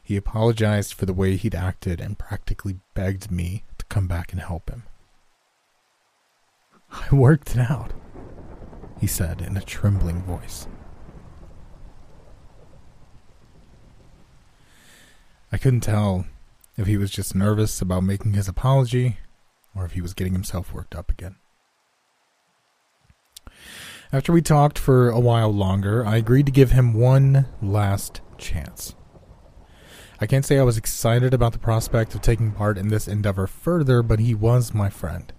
He 0.04 0.16
apologized 0.16 0.94
for 0.94 1.06
the 1.06 1.14
way 1.14 1.36
he'd 1.36 1.56
acted 1.56 2.00
and 2.00 2.18
practically 2.18 2.78
begged 2.94 3.30
me 3.30 3.64
to 3.78 3.86
come 3.86 4.08
back 4.08 4.32
and 4.32 4.42
help 4.42 4.70
him. 4.70 4.84
I 6.90 7.14
worked 7.14 7.56
it 7.56 7.60
out, 7.60 7.92
he 9.00 9.08
said 9.08 9.42
in 9.42 9.58
a 9.58 9.62
trembling 9.62 10.22
voice. 10.22 10.68
I 15.52 15.58
couldn't 15.58 15.82
tell 15.82 16.26
if 16.78 16.86
he 16.86 16.96
was 16.96 17.12
just 17.12 17.36
nervous 17.36 17.82
about 17.82 18.04
making 18.04 18.34
his 18.34 18.48
apology 18.48 19.18
or 19.76 19.84
if 19.84 19.94
he 19.94 20.02
was 20.02 20.14
getting 20.14 20.34
himself 20.34 20.72
worked 20.72 20.96
up 20.96 21.10
again. 21.10 21.36
After 24.14 24.32
we 24.32 24.42
talked 24.42 24.80
for 24.80 25.10
a 25.10 25.20
while 25.20 25.52
longer, 25.52 26.06
I 26.06 26.16
agreed 26.18 26.46
to 26.46 26.52
give 26.52 26.72
him 26.72 26.94
one 26.94 27.48
last 27.62 28.22
chance. 28.38 28.96
I 30.22 30.26
can't 30.26 30.46
say 30.46 30.58
I 30.58 30.64
was 30.64 30.78
excited 30.78 31.34
about 31.34 31.52
the 31.52 31.60
prospect 31.60 32.16
of 32.16 32.22
taking 32.22 32.52
part 32.52 32.78
in 32.78 32.88
this 32.88 33.08
endeavor 33.08 33.48
further, 33.48 34.02
but 34.02 34.20
he 34.20 34.34
was 34.34 34.74
my 34.74 34.90
friend. 34.90 35.34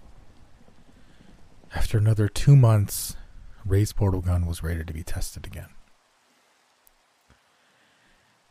After 1.75 1.99
another 1.99 2.29
two 2.29 2.57
months, 2.57 3.17
Ray's 3.65 3.93
portal 3.93 4.21
gun 4.21 4.47
was 4.47 4.63
ready 4.63 4.85
to 4.85 4.93
be 4.93 5.03
tested 5.03 5.47
again. 5.47 5.69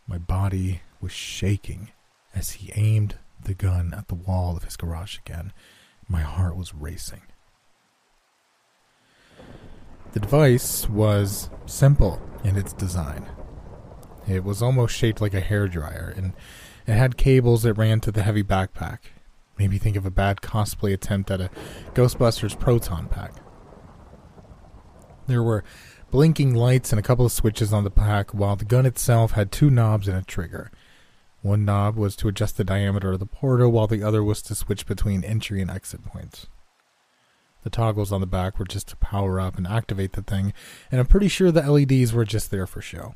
My 0.08 0.18
body 0.18 0.82
was 1.00 1.12
shaking 1.12 1.92
as 2.38 2.52
he 2.52 2.72
aimed 2.76 3.16
the 3.44 3.56
gun 3.56 3.94
at 3.98 4.08
the 4.08 4.16
wall 4.16 4.56
of 4.56 4.64
his 4.64 4.78
garage 4.78 5.18
again. 5.18 5.52
My 6.08 6.22
heart 6.22 6.56
was 6.56 6.74
racing. 6.74 7.24
The 10.14 10.20
device 10.20 10.88
was 10.88 11.50
simple 11.66 12.22
in 12.44 12.56
its 12.56 12.74
design. 12.74 13.28
It 14.28 14.44
was 14.44 14.62
almost 14.62 14.96
shaped 14.96 15.20
like 15.20 15.34
a 15.34 15.40
hair 15.40 15.68
dryer, 15.68 16.14
and 16.16 16.34
it 16.86 16.94
had 16.94 17.18
cables 17.18 17.64
that 17.64 17.74
ran 17.74 18.00
to 18.02 18.12
the 18.12 18.24
heavy 18.24 18.44
backpack. 18.44 19.00
Made 19.58 19.72
me 19.72 19.78
think 19.80 19.96
of 19.96 20.06
a 20.06 20.12
bad 20.12 20.42
cosplay 20.42 20.94
attempt 20.94 21.32
at 21.32 21.42
a 21.42 21.50
Ghostbusters 21.94 22.58
proton 22.60 23.08
pack. 23.08 23.34
There 25.26 25.44
were 25.44 25.64
blinking 26.12 26.54
lights 26.54 26.92
and 26.92 27.00
a 27.00 27.04
couple 27.04 27.26
of 27.26 27.32
switches 27.32 27.74
on 27.74 27.84
the 27.84 27.92
pack, 27.92 28.34
while 28.34 28.56
the 28.56 28.66
gun 28.66 28.86
itself 28.86 29.32
had 29.32 29.52
two 29.52 29.70
knobs 29.70 30.08
and 30.08 30.18
a 30.18 30.22
trigger. 30.22 30.72
One 31.48 31.64
knob 31.64 31.96
was 31.96 32.18
to 32.18 32.28
adjust 32.28 32.58
the 32.58 32.66
diameter 32.66 33.14
of 33.14 33.20
the 33.20 33.26
portal, 33.26 33.72
while 33.72 33.88
the 33.88 34.04
other 34.04 34.22
was 34.22 34.42
to 34.42 34.54
switch 34.54 34.86
between 34.86 35.24
entry 35.24 35.62
and 35.62 35.72
exit 35.72 36.04
points. 36.04 36.48
The 37.64 37.70
toggles 37.70 38.12
on 38.12 38.20
the 38.20 38.28
back 38.28 38.60
were 38.60 38.66
just 38.66 38.90
to 38.90 38.98
power 38.98 39.40
up 39.40 39.58
and 39.58 39.66
activate 39.66 40.12
the 40.12 40.22
thing, 40.22 40.52
and 40.92 41.00
I'm 41.00 41.06
pretty 41.06 41.30
sure 41.30 41.50
the 41.50 41.62
LEDs 41.62 42.12
were 42.12 42.26
just 42.26 42.52
there 42.52 42.68
for 42.68 42.82
show. 42.82 43.16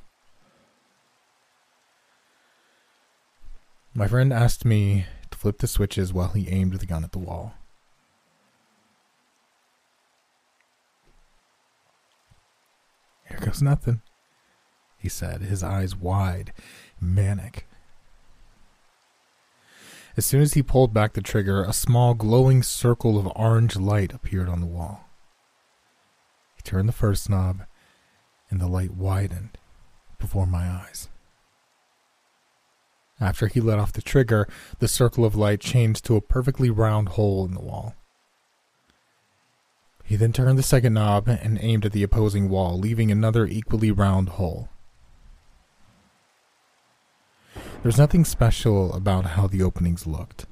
My 3.94 4.08
friend 4.08 4.32
asked 4.32 4.64
me 4.64 5.08
to 5.30 5.38
flip 5.38 5.58
the 5.58 5.68
switches 5.68 6.14
while 6.14 6.30
he 6.30 6.48
aimed 6.48 6.76
the 6.76 6.86
gun 6.86 7.04
at 7.04 7.12
the 7.12 7.20
wall. 7.20 7.56
Here 13.28 13.40
goes 13.40 13.62
nothing, 13.62 14.02
he 14.98 15.10
said, 15.10 15.42
his 15.42 15.64
eyes 15.64 15.98
wide, 15.98 16.54
manic. 17.02 17.68
As 20.18 20.26
soon 20.26 20.42
as 20.42 20.54
he 20.54 20.64
pulled 20.64 20.94
back 20.94 21.14
the 21.14 21.22
trigger, 21.22 21.64
a 21.64 21.74
small 21.74 22.14
glowing 22.14 22.64
circle 22.64 23.18
of 23.18 23.32
orange 23.36 23.78
light 23.78 24.14
appeared 24.14 24.50
on 24.50 24.60
the 24.60 24.66
wall. 24.66 25.06
He 26.56 26.62
turned 26.64 26.90
the 26.90 26.94
first 26.94 27.30
knob, 27.30 27.62
and 28.50 28.60
the 28.60 28.68
light 28.68 28.92
widened 28.92 29.58
before 30.20 30.46
my 30.46 30.70
eyes. 30.70 31.08
After 33.22 33.48
he 33.48 33.62
let 33.62 33.80
off 33.80 33.94
the 33.94 34.02
trigger, 34.02 34.48
the 34.80 34.88
circle 34.88 35.24
of 35.24 35.36
light 35.36 35.62
changed 35.62 36.04
to 36.06 36.16
a 36.16 36.22
perfectly 36.22 36.70
round 36.70 37.10
hole 37.10 37.46
in 37.46 37.54
the 37.54 37.62
wall. 37.62 37.96
He 40.04 40.18
then 40.18 40.34
turned 40.34 40.58
the 40.58 40.64
second 40.64 40.94
knob 40.94 41.30
and 41.30 41.58
aimed 41.62 41.86
at 41.86 41.94
the 41.94 42.04
opposing 42.04 42.50
wall, 42.50 42.78
leaving 42.78 43.12
another 43.12 43.46
equally 43.46 43.92
round 43.92 44.30
hole. 44.30 44.68
There's 47.84 47.98
nothing 47.98 48.26
special 48.26 48.94
about 48.94 49.26
how 49.26 49.48
the 49.48 49.64
openings 49.64 50.06
looked. 50.06 50.46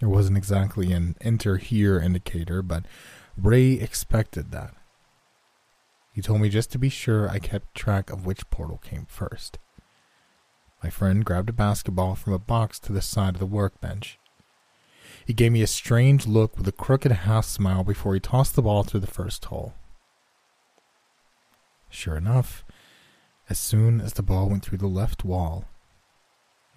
There 0.00 0.08
wasn't 0.08 0.38
exactly 0.38 0.90
an 0.92 1.14
enter 1.20 1.56
here 1.56 2.00
indicator, 2.00 2.62
but 2.62 2.84
Ray 3.36 3.74
expected 3.74 4.50
that. 4.50 4.74
He 6.12 6.20
told 6.20 6.40
me 6.40 6.48
just 6.48 6.72
to 6.72 6.78
be 6.78 6.88
sure 6.88 7.28
I 7.28 7.38
kept 7.38 7.76
track 7.76 8.10
of 8.10 8.26
which 8.26 8.50
portal 8.50 8.78
came 8.78 9.06
first. 9.08 9.60
My 10.82 10.90
friend 10.90 11.24
grabbed 11.24 11.48
a 11.48 11.52
basketball 11.52 12.16
from 12.16 12.32
a 12.32 12.40
box 12.40 12.80
to 12.80 12.92
the 12.92 13.02
side 13.02 13.34
of 13.34 13.40
the 13.40 13.46
workbench. 13.46 14.18
He 15.24 15.32
gave 15.32 15.52
me 15.52 15.62
a 15.62 15.66
strange 15.68 16.26
look 16.26 16.58
with 16.58 16.66
a 16.66 16.72
crooked 16.72 17.12
half 17.12 17.44
smile 17.44 17.84
before 17.84 18.14
he 18.14 18.20
tossed 18.20 18.56
the 18.56 18.62
ball 18.62 18.82
through 18.82 19.00
the 19.00 19.06
first 19.06 19.44
hole. 19.44 19.74
Sure 21.88 22.16
enough, 22.16 22.64
as 23.48 23.60
soon 23.60 24.00
as 24.00 24.14
the 24.14 24.22
ball 24.24 24.48
went 24.48 24.64
through 24.64 24.78
the 24.78 24.88
left 24.88 25.24
wall, 25.24 25.64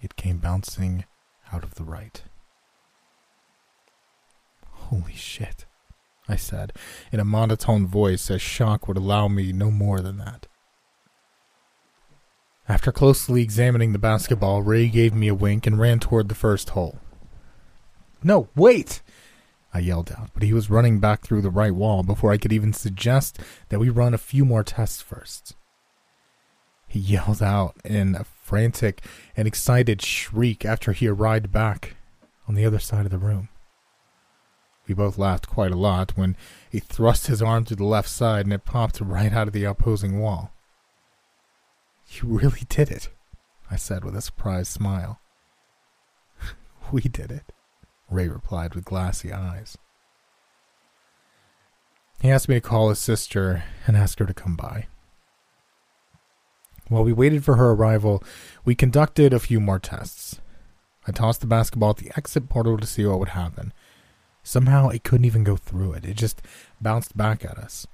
it 0.02 0.16
came 0.16 0.38
bouncing 0.38 1.04
out 1.52 1.62
of 1.62 1.76
the 1.76 1.84
right. 1.84 2.22
Holy 4.70 5.14
shit, 5.14 5.64
I 6.28 6.36
said, 6.36 6.72
in 7.12 7.20
a 7.20 7.24
monotone 7.24 7.86
voice 7.86 8.30
as 8.30 8.42
shock 8.42 8.88
would 8.88 8.98
allow 8.98 9.28
me 9.28 9.52
no 9.52 9.70
more 9.70 10.00
than 10.00 10.18
that. 10.18 10.48
After 12.68 12.92
closely 12.92 13.42
examining 13.42 13.92
the 13.92 13.98
basketball, 13.98 14.62
Ray 14.62 14.88
gave 14.88 15.14
me 15.14 15.28
a 15.28 15.34
wink 15.34 15.66
and 15.66 15.78
ran 15.78 15.98
toward 15.98 16.28
the 16.28 16.34
first 16.34 16.70
hole. 16.70 16.98
No, 18.22 18.48
wait! 18.54 19.02
I 19.74 19.78
yelled 19.78 20.12
out, 20.12 20.30
but 20.34 20.42
he 20.42 20.52
was 20.52 20.70
running 20.70 21.00
back 21.00 21.22
through 21.22 21.42
the 21.42 21.50
right 21.50 21.74
wall 21.74 22.02
before 22.02 22.32
I 22.32 22.38
could 22.38 22.52
even 22.52 22.72
suggest 22.72 23.38
that 23.68 23.80
we 23.80 23.88
run 23.88 24.14
a 24.14 24.18
few 24.18 24.44
more 24.44 24.62
tests 24.62 25.00
first. 25.00 25.54
He 26.92 27.00
yelled 27.00 27.42
out 27.42 27.74
in 27.86 28.14
a 28.14 28.24
frantic 28.24 29.02
and 29.34 29.48
excited 29.48 30.02
shriek 30.02 30.66
after 30.66 30.92
he 30.92 31.08
arrived 31.08 31.50
back 31.50 31.96
on 32.46 32.54
the 32.54 32.66
other 32.66 32.78
side 32.78 33.06
of 33.06 33.10
the 33.10 33.16
room. 33.16 33.48
We 34.86 34.92
both 34.92 35.16
laughed 35.16 35.48
quite 35.48 35.70
a 35.70 35.76
lot 35.76 36.18
when 36.18 36.36
he 36.68 36.80
thrust 36.80 37.28
his 37.28 37.40
arm 37.40 37.64
to 37.64 37.74
the 37.74 37.86
left 37.86 38.10
side 38.10 38.44
and 38.44 38.52
it 38.52 38.66
popped 38.66 39.00
right 39.00 39.32
out 39.32 39.46
of 39.46 39.54
the 39.54 39.64
opposing 39.64 40.20
wall. 40.20 40.52
You 42.10 42.28
really 42.28 42.66
did 42.68 42.90
it, 42.90 43.08
I 43.70 43.76
said 43.76 44.04
with 44.04 44.14
a 44.14 44.20
surprised 44.20 44.70
smile. 44.70 45.18
we 46.92 47.00
did 47.00 47.30
it, 47.30 47.54
Ray 48.10 48.28
replied 48.28 48.74
with 48.74 48.84
glassy 48.84 49.32
eyes. 49.32 49.78
He 52.20 52.28
asked 52.28 52.50
me 52.50 52.56
to 52.56 52.60
call 52.60 52.90
his 52.90 52.98
sister 52.98 53.64
and 53.86 53.96
ask 53.96 54.18
her 54.18 54.26
to 54.26 54.34
come 54.34 54.56
by. 54.56 54.88
While 56.92 57.04
we 57.04 57.12
waited 57.14 57.42
for 57.42 57.56
her 57.56 57.70
arrival, 57.70 58.22
we 58.66 58.74
conducted 58.74 59.32
a 59.32 59.40
few 59.40 59.60
more 59.60 59.78
tests. 59.78 60.42
I 61.08 61.12
tossed 61.12 61.40
the 61.40 61.46
basketball 61.46 61.90
at 61.90 61.96
the 61.96 62.12
exit 62.18 62.50
portal 62.50 62.76
to 62.76 62.86
see 62.86 63.06
what 63.06 63.18
would 63.18 63.30
happen. 63.30 63.72
Somehow 64.42 64.90
it 64.90 65.02
couldn't 65.02 65.24
even 65.24 65.42
go 65.42 65.56
through 65.56 65.94
it, 65.94 66.04
it 66.04 66.18
just 66.18 66.42
bounced 66.82 67.16
back 67.16 67.46
at 67.46 67.56
us. 67.56 67.86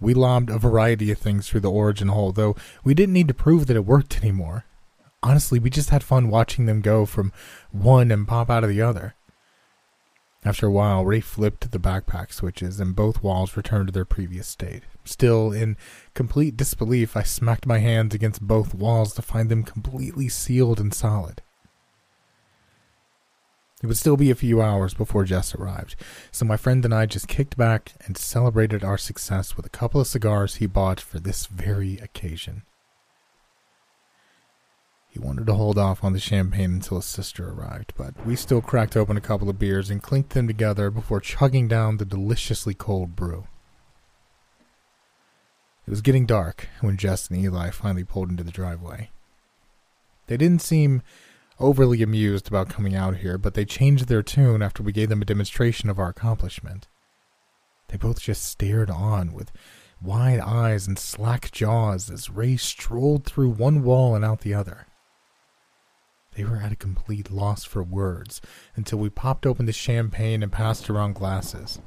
We 0.00 0.14
lobbed 0.14 0.50
a 0.50 0.58
variety 0.58 1.12
of 1.12 1.18
things 1.18 1.48
through 1.48 1.60
the 1.60 1.70
origin 1.70 2.08
hole, 2.08 2.32
though 2.32 2.56
we 2.82 2.92
didn't 2.92 3.12
need 3.12 3.28
to 3.28 3.34
prove 3.34 3.68
that 3.68 3.76
it 3.76 3.86
worked 3.86 4.18
anymore. 4.18 4.64
Honestly, 5.22 5.60
we 5.60 5.70
just 5.70 5.90
had 5.90 6.02
fun 6.02 6.28
watching 6.28 6.66
them 6.66 6.80
go 6.80 7.06
from 7.06 7.32
one 7.70 8.10
and 8.10 8.26
pop 8.26 8.50
out 8.50 8.64
of 8.64 8.70
the 8.70 8.82
other. 8.82 9.14
After 10.44 10.66
a 10.66 10.72
while, 10.72 11.04
Ray 11.04 11.20
flipped 11.20 11.70
the 11.70 11.78
backpack 11.78 12.32
switches 12.32 12.80
and 12.80 12.96
both 12.96 13.22
walls 13.22 13.56
returned 13.56 13.86
to 13.88 13.92
their 13.92 14.04
previous 14.04 14.48
state. 14.48 14.82
Still, 15.04 15.52
in 15.52 15.76
complete 16.14 16.56
disbelief, 16.56 17.16
I 17.16 17.22
smacked 17.22 17.66
my 17.66 17.78
hands 17.78 18.14
against 18.14 18.46
both 18.46 18.74
walls 18.74 19.14
to 19.14 19.22
find 19.22 19.48
them 19.48 19.62
completely 19.62 20.28
sealed 20.28 20.80
and 20.80 20.92
solid. 20.92 21.42
It 23.82 23.86
would 23.86 23.96
still 23.96 24.18
be 24.18 24.30
a 24.30 24.34
few 24.34 24.60
hours 24.60 24.92
before 24.92 25.24
Jess 25.24 25.54
arrived, 25.54 25.96
so 26.30 26.44
my 26.44 26.58
friend 26.58 26.84
and 26.84 26.92
I 26.92 27.06
just 27.06 27.28
kicked 27.28 27.56
back 27.56 27.94
and 28.06 28.16
celebrated 28.16 28.84
our 28.84 28.98
success 28.98 29.56
with 29.56 29.64
a 29.64 29.70
couple 29.70 30.02
of 30.02 30.06
cigars 30.06 30.56
he 30.56 30.66
bought 30.66 31.00
for 31.00 31.18
this 31.18 31.46
very 31.46 31.96
occasion. 31.96 32.62
He 35.08 35.18
wanted 35.18 35.46
to 35.46 35.54
hold 35.54 35.78
off 35.78 36.04
on 36.04 36.12
the 36.12 36.20
champagne 36.20 36.74
until 36.74 36.98
his 36.98 37.06
sister 37.06 37.48
arrived, 37.50 37.94
but 37.96 38.14
we 38.26 38.36
still 38.36 38.60
cracked 38.60 38.96
open 38.96 39.16
a 39.16 39.22
couple 39.22 39.48
of 39.48 39.58
beers 39.58 39.88
and 39.88 40.02
clinked 40.02 40.34
them 40.34 40.46
together 40.46 40.90
before 40.90 41.20
chugging 41.20 41.66
down 41.66 41.96
the 41.96 42.04
deliciously 42.04 42.74
cold 42.74 43.16
brew. 43.16 43.46
It 45.90 45.94
was 45.94 46.02
getting 46.02 46.24
dark 46.24 46.68
when 46.82 46.96
Jess 46.96 47.26
and 47.26 47.40
Eli 47.40 47.70
finally 47.70 48.04
pulled 48.04 48.30
into 48.30 48.44
the 48.44 48.52
driveway. 48.52 49.10
They 50.28 50.36
didn't 50.36 50.62
seem 50.62 51.02
overly 51.58 52.00
amused 52.00 52.46
about 52.46 52.68
coming 52.68 52.94
out 52.94 53.16
here, 53.16 53.36
but 53.36 53.54
they 53.54 53.64
changed 53.64 54.06
their 54.06 54.22
tune 54.22 54.62
after 54.62 54.84
we 54.84 54.92
gave 54.92 55.08
them 55.08 55.20
a 55.20 55.24
demonstration 55.24 55.90
of 55.90 55.98
our 55.98 56.10
accomplishment. 56.10 56.86
They 57.88 57.96
both 57.96 58.20
just 58.20 58.44
stared 58.44 58.88
on 58.88 59.32
with 59.32 59.50
wide 60.00 60.38
eyes 60.38 60.86
and 60.86 60.96
slack 60.96 61.50
jaws 61.50 62.08
as 62.08 62.30
Ray 62.30 62.56
strolled 62.56 63.24
through 63.24 63.50
one 63.50 63.82
wall 63.82 64.14
and 64.14 64.24
out 64.24 64.42
the 64.42 64.54
other. 64.54 64.86
They 66.36 66.44
were 66.44 66.58
at 66.58 66.70
a 66.70 66.76
complete 66.76 67.32
loss 67.32 67.64
for 67.64 67.82
words 67.82 68.40
until 68.76 69.00
we 69.00 69.10
popped 69.10 69.44
open 69.44 69.66
the 69.66 69.72
champagne 69.72 70.44
and 70.44 70.52
passed 70.52 70.88
around 70.88 71.16
glasses. 71.16 71.80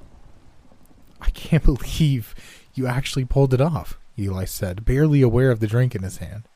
I 1.22 1.30
can't 1.30 1.64
believe 1.64 2.36
you 2.74 2.88
actually 2.88 3.26
pulled 3.26 3.54
it 3.54 3.62
off, 3.62 4.00
Eli 4.18 4.46
said, 4.46 4.86
barely 4.86 5.22
aware 5.22 5.52
of 5.52 5.60
the 5.60 5.68
drink 5.68 5.96
in 5.96 6.04
his 6.04 6.18
hand. 6.18 6.48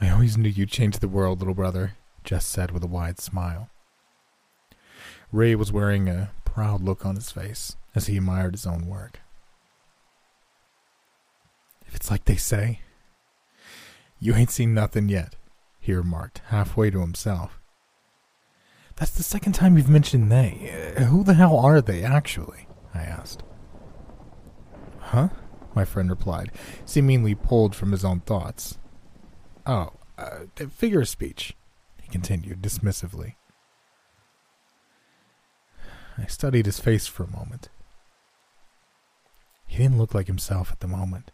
I 0.00 0.10
always 0.10 0.36
knew 0.36 0.48
you'd 0.48 0.70
change 0.70 0.98
the 0.98 1.08
world, 1.08 1.38
little 1.38 1.54
brother, 1.54 1.96
Jess 2.24 2.46
said 2.46 2.70
with 2.70 2.82
a 2.82 2.88
wide 2.88 3.18
smile. 3.18 3.70
Ray 5.32 5.54
was 5.54 5.72
wearing 5.72 6.08
a 6.08 6.30
proud 6.44 6.82
look 6.82 7.04
on 7.04 7.16
his 7.16 7.30
face 7.30 7.76
as 7.94 8.06
he 8.06 8.16
admired 8.16 8.54
his 8.54 8.66
own 8.66 8.86
work. 8.86 9.20
If 11.86 11.94
it's 11.94 12.10
like 12.10 12.24
they 12.24 12.36
say, 12.36 12.80
you 14.20 14.34
ain't 14.34 14.50
seen 14.50 14.74
nothing 14.74 15.08
yet, 15.08 15.36
he 15.80 15.92
remarked, 15.92 16.40
halfway 16.46 16.90
to 16.90 17.00
himself. 17.00 17.60
That's 18.96 19.10
the 19.10 19.22
second 19.22 19.54
time 19.54 19.76
you've 19.76 19.88
mentioned 19.88 20.30
they. 20.30 20.94
Uh, 20.96 21.04
who 21.04 21.24
the 21.24 21.34
hell 21.34 21.58
are 21.58 21.80
they, 21.80 22.02
actually? 22.02 22.68
I 22.94 23.02
asked. 23.02 23.42
Huh? 25.14 25.28
My 25.76 25.84
friend 25.84 26.10
replied, 26.10 26.50
seemingly 26.84 27.36
pulled 27.36 27.76
from 27.76 27.92
his 27.92 28.04
own 28.04 28.20
thoughts. 28.20 28.78
Oh, 29.64 29.92
uh, 30.18 30.46
figure 30.70 31.02
of 31.02 31.08
speech, 31.08 31.54
he 32.02 32.08
continued 32.08 32.60
dismissively. 32.60 33.34
I 36.18 36.26
studied 36.26 36.66
his 36.66 36.80
face 36.80 37.06
for 37.06 37.22
a 37.22 37.30
moment. 37.30 37.68
He 39.68 39.78
didn't 39.78 39.98
look 39.98 40.14
like 40.14 40.26
himself 40.26 40.72
at 40.72 40.80
the 40.80 40.88
moment. 40.88 41.30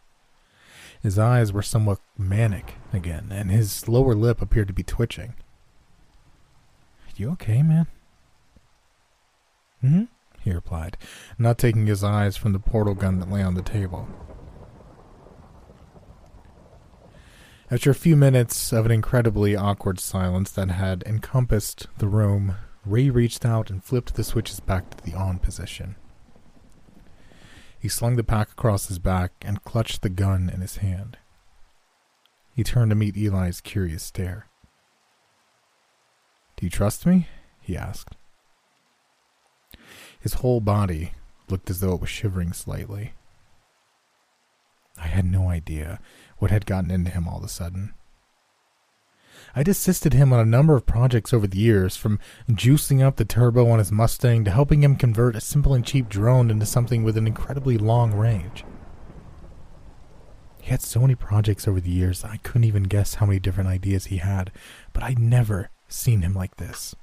His 1.02 1.18
eyes 1.18 1.50
were 1.50 1.62
somewhat 1.62 2.00
manic 2.18 2.74
again, 2.92 3.28
and 3.30 3.50
his 3.50 3.88
lower 3.88 4.14
lip 4.14 4.42
appeared 4.42 4.68
to 4.68 4.74
be 4.74 4.82
twitching. 4.82 5.34
You 7.16 7.30
okay, 7.30 7.62
man? 7.62 7.86
Hmm? 9.80 10.04
He 10.40 10.52
replied, 10.52 10.96
not 11.38 11.58
taking 11.58 11.86
his 11.86 12.02
eyes 12.02 12.36
from 12.36 12.52
the 12.52 12.58
portal 12.58 12.94
gun 12.94 13.18
that 13.20 13.30
lay 13.30 13.42
on 13.42 13.54
the 13.54 13.62
table. 13.62 14.08
After 17.70 17.90
a 17.90 17.94
few 17.94 18.16
minutes 18.16 18.72
of 18.72 18.84
an 18.84 18.90
incredibly 18.90 19.54
awkward 19.54 20.00
silence 20.00 20.50
that 20.52 20.70
had 20.70 21.04
encompassed 21.04 21.86
the 21.98 22.08
room, 22.08 22.56
Ray 22.84 23.10
reached 23.10 23.44
out 23.44 23.70
and 23.70 23.84
flipped 23.84 24.14
the 24.14 24.24
switches 24.24 24.58
back 24.58 24.90
to 24.90 25.04
the 25.04 25.14
on 25.14 25.38
position. 25.38 25.94
He 27.78 27.88
slung 27.88 28.16
the 28.16 28.24
pack 28.24 28.50
across 28.50 28.88
his 28.88 28.98
back 28.98 29.32
and 29.42 29.62
clutched 29.62 30.02
the 30.02 30.08
gun 30.08 30.50
in 30.52 30.60
his 30.60 30.78
hand. 30.78 31.16
He 32.54 32.64
turned 32.64 32.90
to 32.90 32.96
meet 32.96 33.16
Eli's 33.16 33.60
curious 33.60 34.02
stare. 34.02 34.48
Do 36.56 36.66
you 36.66 36.70
trust 36.70 37.06
me? 37.06 37.28
he 37.60 37.76
asked. 37.76 38.16
His 40.20 40.34
whole 40.34 40.60
body 40.60 41.12
looked 41.48 41.70
as 41.70 41.80
though 41.80 41.94
it 41.94 42.00
was 42.00 42.10
shivering 42.10 42.52
slightly. 42.52 43.14
I 44.98 45.06
had 45.06 45.24
no 45.24 45.48
idea 45.48 45.98
what 46.38 46.50
had 46.50 46.66
gotten 46.66 46.90
into 46.90 47.10
him 47.10 47.26
all 47.26 47.38
of 47.38 47.44
a 47.44 47.48
sudden. 47.48 47.94
I'd 49.56 49.68
assisted 49.68 50.12
him 50.12 50.32
on 50.32 50.38
a 50.38 50.44
number 50.44 50.76
of 50.76 50.86
projects 50.86 51.32
over 51.32 51.46
the 51.46 51.58
years, 51.58 51.96
from 51.96 52.20
juicing 52.48 53.02
up 53.02 53.16
the 53.16 53.24
turbo 53.24 53.68
on 53.68 53.78
his 53.78 53.90
Mustang 53.90 54.44
to 54.44 54.50
helping 54.50 54.82
him 54.84 54.94
convert 54.94 55.34
a 55.34 55.40
simple 55.40 55.74
and 55.74 55.84
cheap 55.84 56.08
drone 56.08 56.50
into 56.50 56.66
something 56.66 57.02
with 57.02 57.16
an 57.16 57.26
incredibly 57.26 57.76
long 57.76 58.12
range. 58.12 58.64
He 60.60 60.70
had 60.70 60.82
so 60.82 61.00
many 61.00 61.14
projects 61.14 61.66
over 61.66 61.80
the 61.80 61.90
years 61.90 62.22
I 62.22 62.36
couldn't 62.38 62.64
even 62.64 62.84
guess 62.84 63.14
how 63.14 63.26
many 63.26 63.40
different 63.40 63.70
ideas 63.70 64.06
he 64.06 64.18
had, 64.18 64.52
but 64.92 65.02
I'd 65.02 65.18
never 65.18 65.70
seen 65.88 66.22
him 66.22 66.34
like 66.34 66.56
this. 66.56 66.94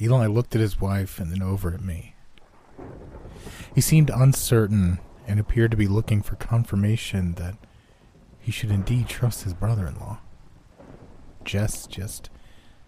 Eli 0.00 0.26
looked 0.26 0.54
at 0.54 0.60
his 0.60 0.80
wife 0.80 1.18
and 1.18 1.32
then 1.32 1.42
over 1.42 1.74
at 1.74 1.80
me. 1.80 2.14
He 3.74 3.80
seemed 3.80 4.10
uncertain 4.10 4.98
and 5.26 5.40
appeared 5.40 5.70
to 5.72 5.76
be 5.76 5.88
looking 5.88 6.22
for 6.22 6.36
confirmation 6.36 7.34
that 7.34 7.56
he 8.38 8.52
should 8.52 8.70
indeed 8.70 9.08
trust 9.08 9.44
his 9.44 9.54
brother 9.54 9.86
in 9.86 9.96
law. 9.96 10.20
Jess 11.44 11.86
just 11.86 12.30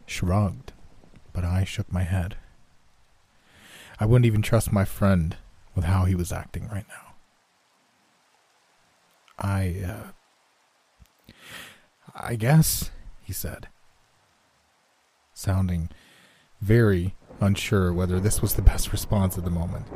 shrugged, 0.06 0.72
but 1.32 1.44
I 1.44 1.64
shook 1.64 1.92
my 1.92 2.02
head. 2.02 2.36
I 3.98 4.06
wouldn't 4.06 4.26
even 4.26 4.42
trust 4.42 4.72
my 4.72 4.84
friend 4.84 5.36
with 5.74 5.84
how 5.84 6.04
he 6.04 6.14
was 6.14 6.32
acting 6.32 6.68
right 6.68 6.86
now. 6.88 7.14
I, 9.38 9.82
uh, 9.86 11.32
I 12.14 12.36
guess, 12.36 12.90
he 13.22 13.32
said, 13.32 13.68
sounding 15.32 15.90
very 16.60 17.14
unsure 17.40 17.92
whether 17.92 18.20
this 18.20 18.42
was 18.42 18.54
the 18.54 18.62
best 18.62 18.92
response 18.92 19.38
at 19.38 19.44
the 19.44 19.50
moment. 19.50 19.86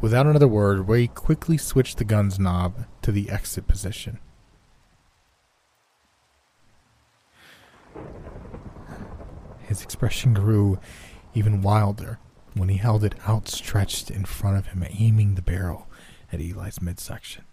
Without 0.00 0.26
another 0.26 0.46
word, 0.46 0.88
Ray 0.88 1.08
quickly 1.08 1.56
switched 1.56 1.98
the 1.98 2.04
gun's 2.04 2.38
knob 2.38 2.86
to 3.02 3.10
the 3.10 3.30
exit 3.30 3.66
position. 3.66 4.20
His 9.60 9.82
expression 9.82 10.34
grew 10.34 10.78
even 11.34 11.62
wilder 11.62 12.18
when 12.54 12.68
he 12.68 12.76
held 12.76 13.04
it 13.04 13.14
outstretched 13.28 14.10
in 14.10 14.24
front 14.24 14.56
of 14.56 14.68
him, 14.68 14.84
aiming 14.88 15.34
the 15.34 15.42
barrel 15.42 15.88
at 16.32 16.40
Eli's 16.40 16.80
midsection. 16.80 17.44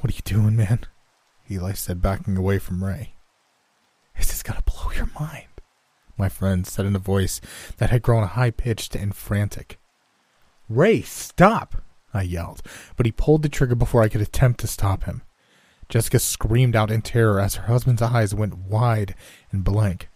What 0.00 0.12
are 0.12 0.16
you 0.16 0.22
doing, 0.22 0.54
man? 0.54 0.80
Eli 1.50 1.72
said, 1.72 2.00
backing 2.00 2.36
away 2.36 2.60
from 2.60 2.84
Ray. 2.84 3.14
This 4.16 4.32
is 4.32 4.44
gonna 4.44 4.62
blow 4.62 4.92
your 4.92 5.10
mind? 5.18 5.46
My 6.16 6.28
friend 6.28 6.64
said 6.64 6.86
in 6.86 6.94
a 6.94 7.00
voice 7.00 7.40
that 7.78 7.90
had 7.90 8.02
grown 8.02 8.26
high 8.26 8.52
pitched 8.52 8.94
and 8.94 9.14
frantic. 9.14 9.80
Ray, 10.68 11.02
stop! 11.02 11.82
I 12.14 12.22
yelled, 12.22 12.62
but 12.96 13.06
he 13.06 13.12
pulled 13.12 13.42
the 13.42 13.48
trigger 13.48 13.74
before 13.74 14.02
I 14.02 14.08
could 14.08 14.20
attempt 14.20 14.60
to 14.60 14.66
stop 14.68 15.04
him. 15.04 15.22
Jessica 15.88 16.20
screamed 16.20 16.76
out 16.76 16.90
in 16.92 17.02
terror 17.02 17.40
as 17.40 17.56
her 17.56 17.66
husband's 17.66 18.02
eyes 18.02 18.34
went 18.34 18.56
wide 18.56 19.16
and 19.50 19.64
blank. 19.64 20.08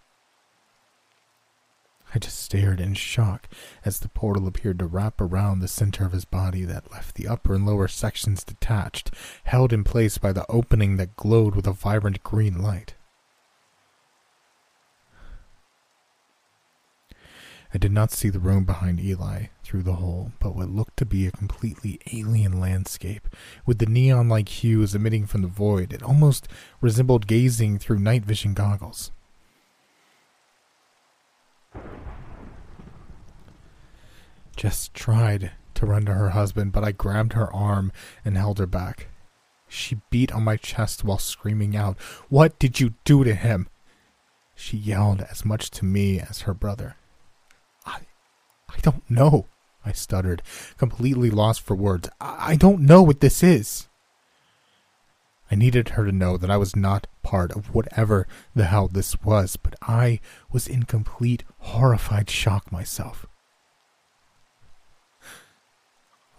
I 2.14 2.18
just 2.18 2.38
stared 2.40 2.80
in 2.80 2.94
shock 2.94 3.48
as 3.84 4.00
the 4.00 4.08
portal 4.08 4.46
appeared 4.46 4.78
to 4.80 4.86
wrap 4.86 5.20
around 5.20 5.60
the 5.60 5.68
center 5.68 6.04
of 6.04 6.12
his 6.12 6.26
body 6.26 6.64
that 6.64 6.92
left 6.92 7.14
the 7.14 7.26
upper 7.26 7.54
and 7.54 7.64
lower 7.64 7.88
sections 7.88 8.44
detached, 8.44 9.10
held 9.44 9.72
in 9.72 9.82
place 9.82 10.18
by 10.18 10.32
the 10.32 10.44
opening 10.50 10.98
that 10.98 11.16
glowed 11.16 11.54
with 11.54 11.66
a 11.66 11.72
vibrant 11.72 12.22
green 12.22 12.62
light. 12.62 12.94
I 17.74 17.78
did 17.78 17.92
not 17.92 18.10
see 18.10 18.28
the 18.28 18.38
room 18.38 18.64
behind 18.64 19.00
Eli 19.00 19.46
through 19.64 19.84
the 19.84 19.94
hole, 19.94 20.32
but 20.38 20.54
what 20.54 20.68
looked 20.68 20.98
to 20.98 21.06
be 21.06 21.26
a 21.26 21.30
completely 21.30 21.98
alien 22.12 22.60
landscape, 22.60 23.26
with 23.64 23.78
the 23.78 23.86
neon 23.86 24.28
like 24.28 24.50
hues 24.50 24.94
emitting 24.94 25.26
from 25.26 25.40
the 25.40 25.48
void. 25.48 25.94
It 25.94 26.02
almost 26.02 26.46
resembled 26.82 27.26
gazing 27.26 27.78
through 27.78 28.00
night 28.00 28.26
vision 28.26 28.52
goggles. 28.52 29.10
Jess 34.56 34.90
tried 34.94 35.52
to 35.74 35.86
run 35.86 36.04
to 36.04 36.14
her 36.14 36.30
husband, 36.30 36.72
but 36.72 36.84
I 36.84 36.92
grabbed 36.92 37.32
her 37.32 37.52
arm 37.52 37.92
and 38.24 38.36
held 38.36 38.58
her 38.58 38.66
back. 38.66 39.08
She 39.68 40.00
beat 40.10 40.32
on 40.32 40.44
my 40.44 40.56
chest 40.56 41.02
while 41.02 41.18
screaming 41.18 41.74
out, 41.74 41.98
What 42.28 42.58
did 42.58 42.78
you 42.78 42.94
do 43.04 43.24
to 43.24 43.34
him? 43.34 43.68
She 44.54 44.76
yelled 44.76 45.22
as 45.22 45.44
much 45.44 45.70
to 45.72 45.84
me 45.84 46.20
as 46.20 46.42
her 46.42 46.54
brother. 46.54 46.96
I 47.86 48.00
I 48.68 48.78
don't 48.82 49.08
know, 49.10 49.46
I 49.84 49.92
stuttered, 49.92 50.42
completely 50.76 51.30
lost 51.30 51.62
for 51.62 51.74
words. 51.74 52.08
I, 52.20 52.52
I 52.52 52.56
don't 52.56 52.82
know 52.82 53.02
what 53.02 53.20
this 53.20 53.42
is. 53.42 53.88
I 55.52 55.54
needed 55.54 55.90
her 55.90 56.06
to 56.06 56.12
know 56.12 56.38
that 56.38 56.50
I 56.50 56.56
was 56.56 56.74
not 56.74 57.06
part 57.22 57.52
of 57.52 57.74
whatever 57.74 58.26
the 58.54 58.64
hell 58.64 58.88
this 58.88 59.20
was, 59.20 59.56
but 59.56 59.74
I 59.82 60.18
was 60.50 60.66
in 60.66 60.84
complete 60.84 61.44
horrified 61.58 62.30
shock 62.30 62.72
myself. 62.72 63.26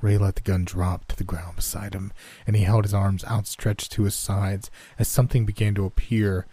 Ray 0.01 0.17
let 0.17 0.33
the 0.33 0.41
gun 0.41 0.65
drop 0.65 1.05
to 1.09 1.15
the 1.15 1.23
ground 1.23 1.57
beside 1.57 1.93
him, 1.93 2.11
and 2.47 2.55
he 2.55 2.63
held 2.63 2.85
his 2.85 2.93
arms 2.95 3.23
outstretched 3.25 3.91
to 3.91 4.03
his 4.05 4.15
sides 4.15 4.71
as 4.97 5.07
something 5.07 5.45
began 5.45 5.75
to 5.75 5.85
appear 5.85 6.47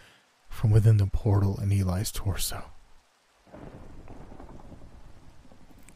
from 0.51 0.71
within 0.71 0.99
the 0.99 1.07
portal 1.07 1.59
in 1.63 1.73
Eli's 1.73 2.13
torso. 2.13 2.65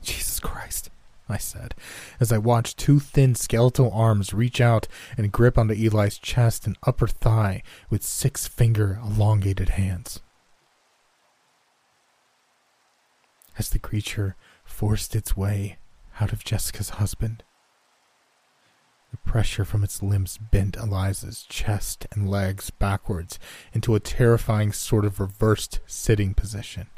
Jesus 0.01 0.41
Christ, 0.41 0.89
I 1.29 1.39
said, 1.39 1.75
as 2.21 2.33
I 2.33 2.39
watched 2.39 2.77
two 2.77 3.01
thin 3.01 3.35
skeletal 3.35 3.91
arms 3.93 4.35
reach 4.35 4.61
out 4.61 4.87
and 5.17 5.33
grip 5.33 5.57
onto 5.57 5.73
Eli's 5.75 6.19
chest 6.19 6.67
and 6.67 6.77
upper 6.87 7.07
thigh 7.07 7.63
with 7.89 8.03
six 8.03 8.47
finger 8.47 9.01
elongated 9.03 9.71
hands. 9.71 10.21
As 13.59 13.71
the 13.71 13.79
creature 13.79 14.37
forced 14.65 15.17
its 15.17 15.37
way 15.37 15.79
out 16.21 16.33
of 16.33 16.45
Jessica's 16.45 16.91
husband, 16.91 17.43
the 19.11 19.17
pressure 19.31 19.65
from 19.65 19.85
its 19.85 20.03
limbs 20.03 20.39
bent 20.39 20.77
Eliza's 20.77 21.45
chest 21.49 22.07
and 22.13 22.29
legs 22.29 22.71
backwards 22.71 23.39
into 23.73 23.95
a 23.95 24.01
terrifying 24.01 24.73
sort 24.73 25.05
of 25.05 25.21
reversed 25.21 25.79
sitting 25.87 26.35
position. 26.35 26.89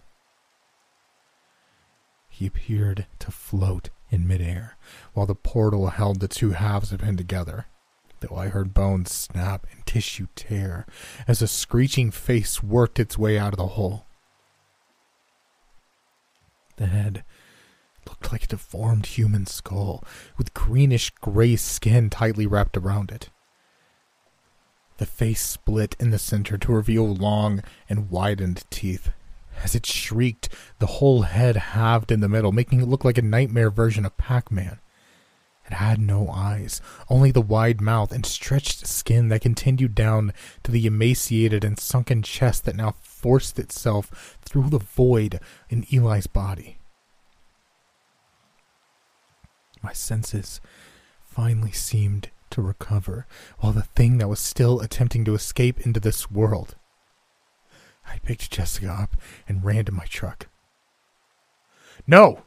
He 2.28 2.46
appeared 2.46 3.06
to 3.18 3.30
float 3.30 3.90
in 4.10 4.26
midair, 4.26 4.76
while 5.12 5.26
the 5.26 5.34
portal 5.34 5.88
held 5.88 6.20
the 6.20 6.28
two 6.28 6.50
halves 6.50 6.92
of 6.92 7.00
him 7.00 7.16
together, 7.16 7.66
though 8.20 8.36
I 8.36 8.48
heard 8.48 8.74
bones 8.74 9.12
snap 9.12 9.66
and 9.72 9.84
tissue 9.86 10.28
tear 10.34 10.86
as 11.26 11.42
a 11.42 11.48
screeching 11.48 12.10
face 12.10 12.62
worked 12.62 12.98
its 12.98 13.18
way 13.18 13.38
out 13.38 13.52
of 13.52 13.58
the 13.58 13.66
hole. 13.68 14.06
The 16.76 16.86
head 16.86 17.24
looked 18.06 18.30
like 18.32 18.44
a 18.44 18.48
deformed 18.48 19.06
human 19.06 19.46
skull, 19.46 20.04
with 20.36 20.54
greenish 20.54 21.10
gray 21.20 21.56
skin 21.56 22.10
tightly 22.10 22.46
wrapped 22.46 22.76
around 22.76 23.10
it. 23.10 23.30
The 24.98 25.06
face 25.06 25.42
split 25.42 25.96
in 25.98 26.10
the 26.10 26.18
center 26.18 26.56
to 26.56 26.72
reveal 26.72 27.14
long 27.14 27.62
and 27.88 28.10
widened 28.10 28.64
teeth. 28.70 29.10
As 29.62 29.74
it 29.74 29.86
shrieked, 29.86 30.48
the 30.78 30.86
whole 30.86 31.22
head 31.22 31.56
halved 31.56 32.12
in 32.12 32.20
the 32.20 32.28
middle, 32.28 32.52
making 32.52 32.80
it 32.80 32.88
look 32.88 33.04
like 33.04 33.18
a 33.18 33.22
nightmare 33.22 33.70
version 33.70 34.04
of 34.04 34.16
Pac 34.16 34.50
Man. 34.50 34.78
It 35.66 35.74
had 35.74 35.98
no 35.98 36.28
eyes, 36.28 36.80
only 37.10 37.32
the 37.32 37.40
wide 37.40 37.80
mouth 37.80 38.12
and 38.12 38.24
stretched 38.24 38.86
skin 38.86 39.28
that 39.28 39.40
continued 39.40 39.96
down 39.96 40.32
to 40.62 40.70
the 40.70 40.86
emaciated 40.86 41.64
and 41.64 41.78
sunken 41.78 42.22
chest 42.22 42.64
that 42.64 42.76
now 42.76 42.94
forced 43.00 43.58
itself 43.58 44.38
through 44.42 44.70
the 44.70 44.78
void 44.78 45.40
in 45.68 45.84
Eli's 45.92 46.28
body. 46.28 46.78
My 49.82 49.92
senses 49.92 50.60
finally 51.24 51.72
seemed 51.72 52.30
to 52.50 52.62
recover, 52.62 53.26
while 53.58 53.72
the 53.72 53.82
thing 53.82 54.18
that 54.18 54.28
was 54.28 54.40
still 54.40 54.80
attempting 54.80 55.24
to 55.24 55.34
escape 55.34 55.80
into 55.80 55.98
this 55.98 56.30
world 56.30 56.76
I 58.06 58.18
picked 58.18 58.50
Jessica 58.50 58.90
up 58.90 59.16
and 59.48 59.64
ran 59.64 59.84
to 59.86 59.92
my 59.92 60.04
truck. 60.06 60.48
No! 62.06 62.42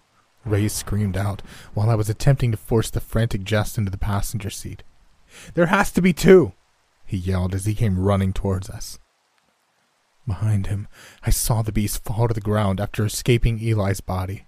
Ray 0.45 0.67
screamed 0.67 1.17
out 1.17 1.41
while 1.73 1.89
I 1.89 1.95
was 1.95 2.09
attempting 2.09 2.51
to 2.51 2.57
force 2.57 2.89
the 2.89 3.01
frantic 3.01 3.43
Jess 3.43 3.77
into 3.77 3.91
the 3.91 3.97
passenger 3.97 4.49
seat. 4.49 4.83
There 5.53 5.67
has 5.67 5.91
to 5.91 6.01
be 6.01 6.13
two! 6.13 6.53
he 7.05 7.17
yelled 7.17 7.55
as 7.55 7.65
he 7.65 7.73
came 7.73 7.99
running 7.99 8.33
towards 8.33 8.69
us. 8.69 8.99
Behind 10.27 10.67
him, 10.67 10.87
I 11.23 11.31
saw 11.31 11.61
the 11.61 11.71
beast 11.71 12.03
fall 12.03 12.27
to 12.27 12.33
the 12.33 12.41
ground 12.41 12.79
after 12.79 13.03
escaping 13.03 13.59
Eli's 13.59 13.99
body. 13.99 14.45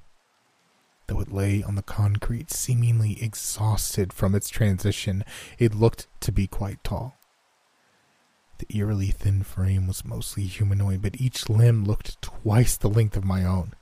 Though 1.08 1.19
it 1.19 1.32
lay 1.32 1.63
on 1.63 1.76
the 1.76 1.82
concrete, 1.82 2.52
seemingly 2.52 3.21
exhausted 3.21 4.13
from 4.13 4.36
its 4.36 4.47
transition, 4.47 5.26
it 5.58 5.74
looked 5.74 6.08
to 6.21 6.32
be 6.32 6.47
quite 6.47 6.84
tall. 6.84 7.17
The 8.62 8.78
eerily 8.78 9.08
thin 9.08 9.41
frame 9.41 9.88
was 9.88 10.06
mostly 10.06 10.43
humanoid, 10.43 11.02
but 11.02 11.19
each 11.19 11.50
limb 11.50 11.84
looked 11.84 12.21
twice 12.21 12.78
the 12.78 12.89
length 12.89 13.17
of 13.17 13.26
my 13.26 13.43
own. 13.43 13.74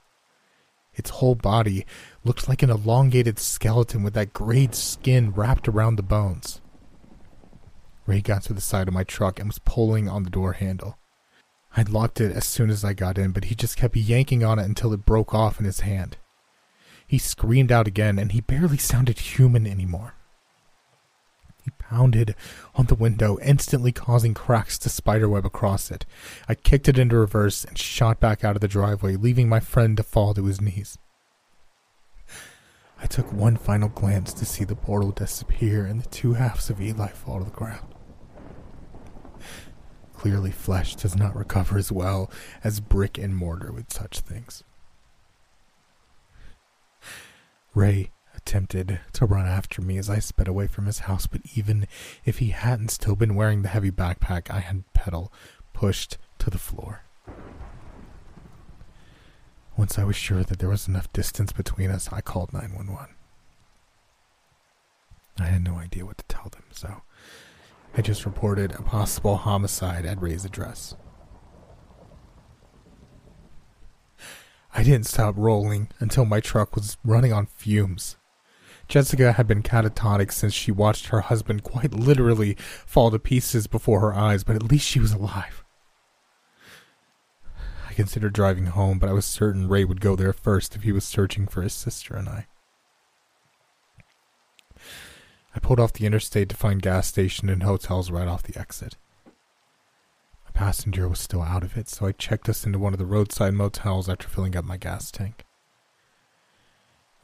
Its 0.93 1.09
whole 1.09 1.35
body 1.35 1.85
looked 2.23 2.47
like 2.47 2.63
an 2.63 2.69
elongated 2.69 3.39
skeleton 3.39 4.03
with 4.03 4.13
that 4.13 4.31
grayed 4.31 4.73
skin 4.73 5.31
wrapped 5.31 5.67
around 5.67 5.97
the 5.97 6.01
bones. 6.01 6.61
Ray 8.05 8.21
got 8.21 8.43
to 8.43 8.53
the 8.53 8.61
side 8.61 8.87
of 8.87 8.93
my 8.93 9.03
truck 9.03 9.37
and 9.37 9.49
was 9.49 9.59
pulling 9.59 10.07
on 10.07 10.23
the 10.23 10.29
door 10.29 10.53
handle. 10.53 10.97
I'd 11.75 11.89
locked 11.89 12.21
it 12.21 12.31
as 12.31 12.45
soon 12.45 12.69
as 12.69 12.85
I 12.85 12.93
got 12.93 13.17
in, 13.17 13.31
but 13.31 13.45
he 13.45 13.55
just 13.55 13.75
kept 13.75 13.97
yanking 13.97 14.45
on 14.45 14.59
it 14.59 14.65
until 14.65 14.93
it 14.93 15.05
broke 15.05 15.33
off 15.33 15.59
in 15.59 15.65
his 15.65 15.81
hand. 15.81 16.15
He 17.05 17.17
screamed 17.17 17.71
out 17.71 17.85
again, 17.85 18.17
and 18.17 18.31
he 18.31 18.39
barely 18.39 18.77
sounded 18.77 19.19
human 19.19 19.67
anymore. 19.67 20.13
Pounded 21.89 22.35
on 22.75 22.85
the 22.85 22.93
window, 22.93 23.39
instantly 23.41 23.91
causing 23.91 24.35
cracks 24.35 24.77
to 24.77 24.89
spiderweb 24.89 25.43
across 25.43 25.89
it. 25.89 26.05
I 26.47 26.53
kicked 26.53 26.87
it 26.87 26.99
into 26.99 27.17
reverse 27.17 27.65
and 27.65 27.75
shot 27.79 28.19
back 28.19 28.43
out 28.43 28.55
of 28.55 28.61
the 28.61 28.67
driveway, 28.67 29.15
leaving 29.15 29.49
my 29.49 29.59
friend 29.59 29.97
to 29.97 30.03
fall 30.03 30.35
to 30.35 30.45
his 30.45 30.61
knees. 30.61 30.99
I 33.01 33.07
took 33.07 33.33
one 33.33 33.57
final 33.57 33.89
glance 33.89 34.33
to 34.33 34.45
see 34.45 34.65
the 34.65 34.75
portal 34.75 35.09
disappear 35.09 35.83
and 35.85 35.99
the 35.99 36.09
two 36.09 36.33
halves 36.33 36.69
of 36.69 36.79
Eli 36.79 37.07
fall 37.07 37.39
to 37.39 37.45
the 37.45 37.51
ground. 37.51 37.95
Clearly, 40.15 40.51
flesh 40.51 40.95
does 40.95 41.15
not 41.15 41.35
recover 41.35 41.79
as 41.79 41.91
well 41.91 42.29
as 42.63 42.79
brick 42.81 43.17
and 43.17 43.35
mortar 43.35 43.71
with 43.71 43.91
such 43.91 44.19
things. 44.19 44.63
Ray 47.73 48.11
attempted 48.49 48.99
to 49.13 49.27
run 49.27 49.45
after 49.45 49.79
me 49.79 49.99
as 49.99 50.09
I 50.09 50.17
sped 50.17 50.47
away 50.47 50.65
from 50.65 50.87
his 50.87 50.99
house, 50.99 51.27
but 51.27 51.41
even 51.53 51.85
if 52.25 52.39
he 52.39 52.49
hadn't 52.49 52.89
still 52.89 53.15
been 53.15 53.35
wearing 53.35 53.61
the 53.61 53.69
heavy 53.69 53.91
backpack 53.91 54.49
I 54.49 54.59
had 54.59 54.91
pedal 54.93 55.31
pushed 55.71 56.17
to 56.39 56.49
the 56.49 56.57
floor. 56.57 57.03
Once 59.77 59.99
I 59.99 60.03
was 60.03 60.15
sure 60.15 60.43
that 60.43 60.57
there 60.57 60.67
was 60.69 60.87
enough 60.87 61.13
distance 61.13 61.51
between 61.51 61.91
us, 61.91 62.09
I 62.11 62.21
called 62.21 62.51
911. 62.51 63.13
I 65.39 65.45
had 65.45 65.63
no 65.63 65.75
idea 65.75 66.07
what 66.07 66.17
to 66.17 66.25
tell 66.25 66.49
them, 66.49 66.63
so 66.71 67.03
I 67.95 68.01
just 68.01 68.25
reported 68.25 68.71
a 68.71 68.81
possible 68.81 69.37
homicide 69.37 70.07
at 70.07 70.19
Ray's 70.19 70.43
address. 70.43 70.95
I 74.73 74.81
didn't 74.81 75.05
stop 75.05 75.35
rolling 75.37 75.89
until 75.99 76.25
my 76.25 76.39
truck 76.39 76.75
was 76.75 76.97
running 77.05 77.31
on 77.31 77.45
fumes. 77.45 78.15
Jessica 78.89 79.33
had 79.33 79.45
been 79.47 79.61
catatonic 79.61 80.31
since 80.31 80.53
she 80.53 80.71
watched 80.71 81.07
her 81.07 81.21
husband 81.21 81.63
quite 81.63 81.93
literally 81.93 82.55
fall 82.55 83.11
to 83.11 83.19
pieces 83.19 83.67
before 83.67 83.99
her 83.99 84.13
eyes, 84.13 84.43
but 84.43 84.55
at 84.55 84.63
least 84.63 84.87
she 84.87 84.99
was 84.99 85.13
alive 85.13 85.63
I 87.87 87.93
considered 87.93 88.33
driving 88.33 88.67
home, 88.67 88.97
but 88.97 89.09
I 89.09 89.13
was 89.13 89.25
certain 89.25 89.67
Ray 89.67 89.83
would 89.83 90.01
go 90.01 90.15
there 90.15 90.33
first 90.33 90.75
if 90.75 90.83
he 90.83 90.91
was 90.91 91.03
searching 91.03 91.47
for 91.47 91.61
his 91.61 91.73
sister 91.73 92.15
and 92.15 92.27
I. 92.27 92.47
I 95.55 95.59
pulled 95.59 95.79
off 95.79 95.93
the 95.93 96.05
interstate 96.05 96.49
to 96.49 96.55
find 96.55 96.81
gas 96.81 97.07
station 97.07 97.49
and 97.49 97.63
hotels 97.63 98.09
right 98.09 98.27
off 98.27 98.43
the 98.43 98.57
exit. 98.57 98.95
My 100.45 100.51
passenger 100.53 101.07
was 101.07 101.19
still 101.19 101.41
out 101.41 101.63
of 101.63 101.77
it, 101.77 101.89
so 101.89 102.05
I 102.05 102.11
checked 102.11 102.47
us 102.47 102.65
into 102.65 102.79
one 102.79 102.93
of 102.93 102.99
the 102.99 103.05
roadside 103.05 103.53
motels 103.53 104.07
after 104.07 104.27
filling 104.27 104.55
up 104.55 104.65
my 104.65 104.77
gas 104.77 105.11
tank. 105.11 105.45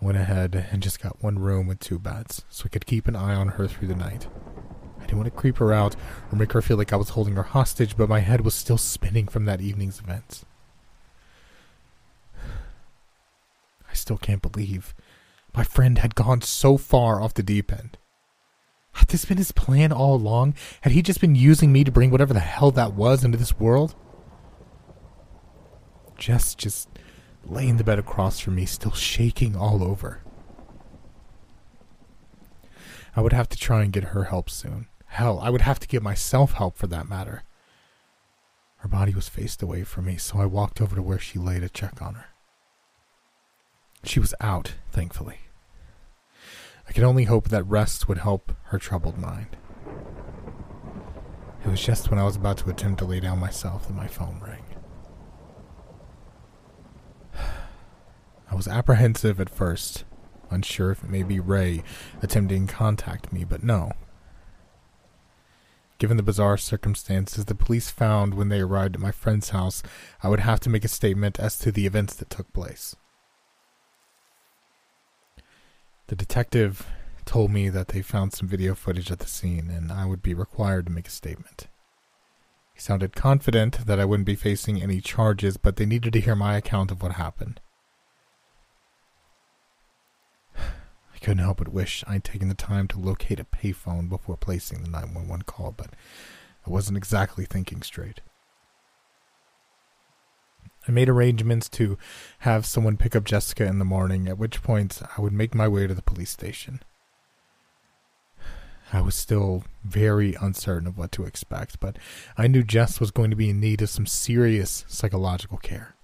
Went 0.06 0.20
ahead 0.20 0.68
and 0.72 0.84
just 0.84 1.02
got 1.02 1.24
one 1.24 1.40
room 1.40 1.66
with 1.66 1.80
two 1.80 1.98
beds, 1.98 2.46
so 2.48 2.66
I 2.68 2.70
could 2.70 2.86
keep 2.86 3.08
an 3.08 3.16
eye 3.16 3.34
on 3.34 3.48
her 3.48 3.68
through 3.68 3.88
the 3.88 3.96
night. 3.96 4.28
I 5.00 5.06
didn't 5.08 5.18
want 5.18 5.34
to 5.34 5.40
creep 5.40 5.58
her 5.58 5.74
out 5.74 5.96
or 6.32 6.38
make 6.38 6.52
her 6.52 6.62
feel 6.62 6.78
like 6.78 6.94
I 6.94 6.96
was 6.96 7.10
holding 7.10 7.34
her 7.34 7.42
hostage, 7.42 7.98
but 7.98 8.08
my 8.08 8.20
head 8.20 8.42
was 8.42 8.54
still 8.54 8.78
spinning 8.78 9.28
from 9.28 9.46
that 9.46 9.62
evening's 9.62 10.00
events. 10.00 10.46
I 12.40 13.94
still 13.94 14.20
can't 14.20 14.44
believe 14.44 14.94
my 15.56 15.64
friend 15.64 15.98
had 15.98 16.14
gone 16.14 16.42
so 16.42 16.78
far 16.78 17.20
off 17.20 17.34
the 17.34 17.42
deep 17.42 17.72
end. 17.72 17.98
Had 18.92 19.08
this 19.08 19.26
been 19.26 19.38
his 19.38 19.52
plan 19.52 19.92
all 19.92 20.14
along? 20.14 20.54
Had 20.82 20.92
he 20.92 21.02
just 21.02 21.20
been 21.20 21.34
using 21.34 21.72
me 21.72 21.84
to 21.84 21.92
bring 21.92 22.12
whatever 22.12 22.36
the 22.36 22.42
hell 22.42 22.70
that 22.70 22.94
was 22.94 23.24
into 23.24 23.40
this 23.40 23.58
world? 23.58 23.96
Jess 26.16 26.54
just 26.54 26.90
lay 27.46 27.68
in 27.68 27.78
the 27.78 27.84
bed 27.84 28.00
across 28.00 28.40
from 28.40 28.56
me, 28.56 28.66
still 28.66 28.92
shaking 28.92 29.56
all 29.56 29.84
over. 29.84 30.22
I 33.16 33.22
would 33.22 33.34
have 33.34 33.50
to 33.50 33.58
try 33.58 33.84
and 33.84 33.94
get 33.94 34.06
her 34.06 34.26
help 34.26 34.50
soon. 34.50 34.88
Hell, 35.06 35.40
I 35.40 35.50
would 35.50 35.62
have 35.62 35.80
to 35.80 35.88
get 35.88 36.04
myself 36.04 36.54
help 36.54 36.76
for 36.78 36.88
that 36.88 37.08
matter. 37.08 37.44
Her 38.78 38.90
body 38.90 39.14
was 39.14 39.30
faced 39.30 39.64
away 39.64 39.84
from 39.84 40.06
me, 40.06 40.18
so 40.18 40.40
I 40.40 40.46
walked 40.46 40.82
over 40.82 40.96
to 40.96 41.02
where 41.02 41.20
she 41.20 41.40
lay 41.40 41.60
to 41.60 41.70
check 41.70 42.02
on 42.02 42.16
her. 42.16 42.26
She 44.04 44.20
was 44.20 44.36
out, 44.40 44.74
thankfully. 44.92 45.40
I 46.88 46.92
could 46.92 47.04
only 47.04 47.24
hope 47.24 47.50
that 47.50 47.64
rest 47.64 48.08
would 48.08 48.20
help 48.20 48.52
her 48.66 48.78
troubled 48.78 49.18
mind. 49.18 49.58
It 51.66 51.70
was 51.70 51.84
just 51.84 52.12
when 52.12 52.20
I 52.20 52.24
was 52.24 52.36
about 52.36 52.58
to 52.60 52.70
attempt 52.70 53.00
to 53.00 53.06
lay 53.06 53.20
down 53.20 53.40
myself 53.40 53.88
that 53.88 53.96
my 53.96 54.08
phone 54.08 54.40
rang. 54.46 54.75
I 58.50 58.56
was 58.56 58.68
apprehensive 58.68 59.40
at 59.40 59.50
first, 59.50 60.04
unsure 60.50 60.92
if 60.92 61.04
it 61.04 61.10
may 61.10 61.24
be 61.24 61.40
Ray 61.40 61.84
attempting 62.22 62.68
to 62.68 62.74
contact 62.74 63.34
me, 63.34 63.44
but 63.44 63.64
no. 63.64 63.92
Given 65.98 66.18
the 66.18 66.24
bizarre 66.24 66.58
circumstances 66.58 67.46
the 67.46 67.56
police 67.56 67.90
found 67.90 68.34
when 68.34 68.50
they 68.50 68.60
arrived 68.60 68.96
at 68.96 69.02
my 69.02 69.12
friend's 69.12 69.50
house, 69.50 69.82
I 70.22 70.30
would 70.30 70.42
have 70.42 70.60
to 70.62 70.70
make 70.70 70.84
a 70.84 70.90
statement 70.90 71.40
as 71.40 71.58
to 71.60 71.72
the 71.72 71.86
events 71.86 72.16
that 72.16 72.30
took 72.30 72.52
place. 72.54 72.96
The 76.08 76.16
detective 76.16 76.86
told 77.24 77.50
me 77.50 77.70
that 77.70 77.88
they 77.88 78.02
found 78.02 78.34
some 78.34 78.48
video 78.48 78.76
footage 78.76 79.12
at 79.12 79.20
the 79.20 79.28
scene 79.28 79.72
and 79.72 79.92
I 79.92 80.06
would 80.06 80.22
be 80.22 80.34
required 80.34 80.86
to 80.86 80.92
make 80.92 81.08
a 81.08 81.12
statement. 81.12 81.68
He 82.74 82.82
sounded 82.82 83.16
confident 83.16 83.88
that 83.88 84.00
I 84.00 84.06
wouldn't 84.06 84.28
be 84.28 84.36
facing 84.36 84.82
any 84.82 85.00
charges, 85.00 85.56
but 85.56 85.78
they 85.78 85.86
needed 85.86 86.14
to 86.14 86.20
hear 86.20 86.36
my 86.36 86.58
account 86.58 86.92
of 86.92 87.02
what 87.02 87.14
happened. 87.14 87.62
Couldn't 91.26 91.44
help 91.44 91.58
but 91.58 91.70
wish 91.70 92.04
I'd 92.06 92.24
taken 92.24 92.50
the 92.50 92.54
time 92.54 92.88
to 92.90 93.00
locate 93.00 93.40
a 93.40 93.46
payphone 93.46 94.08
before 94.08 94.38
placing 94.38 94.84
the 94.84 94.90
911 94.90 95.42
call, 95.48 95.74
but 95.76 95.90
I 96.68 96.70
wasn't 96.70 97.00
exactly 97.00 97.46
thinking 97.46 97.82
straight. 97.82 98.22
I 100.88 100.92
made 100.92 101.10
arrangements 101.10 101.68
to 101.70 101.98
have 102.40 102.64
someone 102.64 102.96
pick 102.96 103.16
up 103.16 103.24
Jessica 103.24 103.66
in 103.66 103.80
the 103.80 103.86
morning, 103.86 104.28
at 104.28 104.38
which 104.38 104.62
point 104.62 105.02
I 105.18 105.20
would 105.20 105.34
make 105.34 105.56
my 105.56 105.68
way 105.68 105.88
to 105.88 105.96
the 105.96 106.04
police 106.04 106.30
station. 106.30 106.84
I 108.94 109.02
was 109.02 109.16
still 109.16 109.64
very 109.84 110.36
uncertain 110.40 110.88
of 110.88 110.96
what 110.96 111.12
to 111.14 111.26
expect, 111.26 111.80
but 111.80 111.98
I 112.38 112.46
knew 112.46 112.62
Jess 112.62 113.00
was 113.00 113.10
going 113.10 113.32
to 113.32 113.36
be 113.36 113.50
in 113.50 113.60
need 113.60 113.82
of 113.82 113.90
some 113.90 114.06
serious 114.06 114.86
psychological 114.88 115.58
care. 115.58 115.95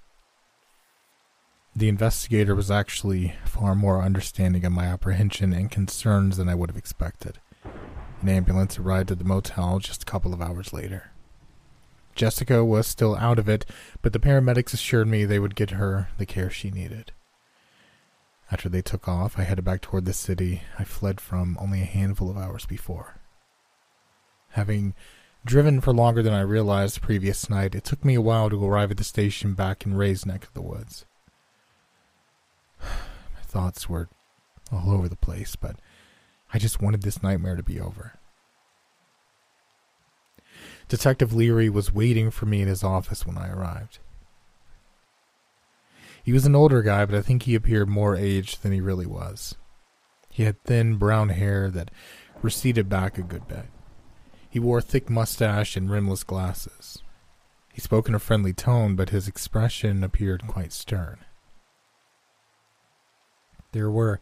The 1.73 1.87
investigator 1.87 2.53
was 2.53 2.69
actually 2.69 3.35
far 3.45 3.75
more 3.75 4.01
understanding 4.01 4.65
of 4.65 4.73
my 4.73 4.85
apprehension 4.85 5.53
and 5.53 5.71
concerns 5.71 6.35
than 6.35 6.49
I 6.49 6.55
would 6.55 6.69
have 6.69 6.77
expected. 6.77 7.39
An 8.21 8.27
ambulance 8.27 8.77
arrived 8.77 9.09
at 9.09 9.19
the 9.19 9.23
motel 9.23 9.79
just 9.79 10.03
a 10.03 10.05
couple 10.05 10.33
of 10.33 10.41
hours 10.41 10.73
later. 10.73 11.11
Jessica 12.13 12.65
was 12.65 12.87
still 12.87 13.15
out 13.15 13.39
of 13.39 13.47
it, 13.47 13.65
but 14.01 14.11
the 14.11 14.19
paramedics 14.19 14.73
assured 14.73 15.07
me 15.07 15.23
they 15.23 15.39
would 15.39 15.55
get 15.55 15.71
her 15.71 16.09
the 16.17 16.25
care 16.25 16.49
she 16.49 16.69
needed. 16.69 17.13
After 18.51 18.67
they 18.67 18.81
took 18.81 19.07
off, 19.07 19.39
I 19.39 19.43
headed 19.43 19.63
back 19.63 19.79
toward 19.79 20.03
the 20.03 20.11
city 20.11 20.63
I 20.77 20.83
fled 20.83 21.21
from 21.21 21.57
only 21.57 21.81
a 21.81 21.85
handful 21.85 22.29
of 22.29 22.37
hours 22.37 22.65
before. 22.65 23.21
Having 24.49 24.93
driven 25.45 25.79
for 25.79 25.93
longer 25.93 26.21
than 26.21 26.33
I 26.33 26.41
realized 26.41 26.97
the 26.97 26.99
previous 26.99 27.49
night, 27.49 27.75
it 27.75 27.85
took 27.85 28.03
me 28.03 28.15
a 28.15 28.21
while 28.21 28.49
to 28.49 28.65
arrive 28.65 28.91
at 28.91 28.97
the 28.97 29.05
station 29.05 29.53
back 29.53 29.85
in 29.85 29.95
Ray's 29.95 30.25
neck 30.25 30.43
of 30.43 30.53
the 30.53 30.61
woods. 30.61 31.05
Thoughts 33.51 33.89
were 33.89 34.07
all 34.71 34.91
over 34.91 35.09
the 35.09 35.17
place, 35.17 35.57
but 35.57 35.75
I 36.53 36.57
just 36.57 36.81
wanted 36.81 37.01
this 37.01 37.21
nightmare 37.21 37.57
to 37.57 37.63
be 37.63 37.81
over. 37.81 38.17
Detective 40.87 41.33
Leary 41.33 41.69
was 41.69 41.93
waiting 41.93 42.31
for 42.31 42.45
me 42.45 42.61
in 42.61 42.69
his 42.69 42.81
office 42.81 43.25
when 43.25 43.37
I 43.37 43.49
arrived. 43.49 43.99
He 46.23 46.31
was 46.31 46.45
an 46.45 46.55
older 46.55 46.81
guy, 46.81 47.03
but 47.03 47.13
I 47.13 47.21
think 47.21 47.43
he 47.43 47.53
appeared 47.53 47.89
more 47.89 48.15
aged 48.15 48.63
than 48.63 48.71
he 48.71 48.79
really 48.79 49.05
was. 49.05 49.55
He 50.29 50.43
had 50.43 50.63
thin 50.63 50.95
brown 50.95 51.27
hair 51.27 51.69
that 51.71 51.91
receded 52.41 52.87
back 52.87 53.17
a 53.17 53.21
good 53.21 53.49
bit. 53.49 53.65
He 54.49 54.59
wore 54.59 54.77
a 54.77 54.81
thick 54.81 55.09
mustache 55.09 55.75
and 55.75 55.91
rimless 55.91 56.23
glasses. 56.23 57.03
He 57.73 57.81
spoke 57.81 58.07
in 58.07 58.15
a 58.15 58.19
friendly 58.19 58.53
tone, 58.53 58.95
but 58.95 59.09
his 59.09 59.27
expression 59.27 60.05
appeared 60.05 60.47
quite 60.47 60.71
stern. 60.71 61.17
There 63.71 63.89
were 63.89 64.19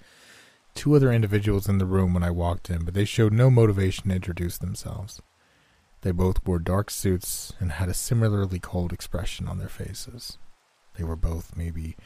two 0.76 0.96
other 0.96 1.12
individuals 1.12 1.68
in 1.68 1.78
the 1.78 1.86
room 1.86 2.14
when 2.14 2.24
I 2.24 2.32
walked 2.32 2.70
in, 2.70 2.86
but 2.86 2.94
they 2.94 3.06
showed 3.06 3.34
no 3.34 3.50
motivation 3.50 4.10
to 4.10 4.16
introduce 4.16 4.58
themselves. 4.58 5.22
They 6.02 6.12
both 6.12 6.46
wore 6.46 6.60
dark 6.60 6.90
suits 6.90 7.54
and 7.60 7.74
had 7.74 7.90
a 7.90 7.94
similarly 7.94 8.60
cold 8.60 8.94
expression 8.94 9.48
on 9.48 9.58
their 9.58 9.68
faces. 9.68 10.38
They 10.98 11.04
were 11.04 11.16
both 11.16 11.58
maybe 11.58 11.98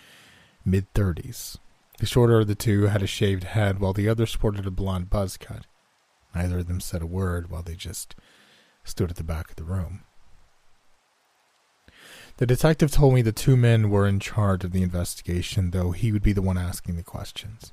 mid 0.66 0.92
thirties. 0.94 1.58
The 2.00 2.06
shorter 2.06 2.40
of 2.40 2.48
the 2.48 2.56
two 2.56 2.84
had 2.84 3.04
a 3.04 3.08
shaved 3.08 3.44
head, 3.44 3.80
while 3.80 3.94
the 3.94 4.10
other 4.10 4.26
sported 4.26 4.66
a 4.66 4.72
blond 4.72 5.10
buzz 5.10 5.38
cut. 5.38 5.68
Neither 6.34 6.60
of 6.60 6.68
them 6.68 6.80
said 6.80 7.04
a 7.04 7.08
word 7.08 7.50
while 7.50 7.62
they 7.62 7.76
just 7.76 8.16
stood 8.84 9.12
at 9.12 9.18
the 9.18 9.24
back 9.24 9.52
of 9.52 9.56
the 9.58 9.64
room. 9.64 10.04
The 12.44 12.48
detective 12.48 12.92
told 12.92 13.14
me 13.14 13.22
the 13.22 13.32
two 13.32 13.56
men 13.56 13.90
were 13.90 14.06
in 14.06 14.20
charge 14.20 14.66
of 14.66 14.74
the 14.74 14.84
investigation, 14.84 15.72
though 15.72 15.92
he 15.92 16.12
would 16.12 16.22
be 16.22 16.34
the 16.34 16.42
one 16.42 16.58
asking 16.58 16.98
the 16.98 17.02
questions. 17.02 17.72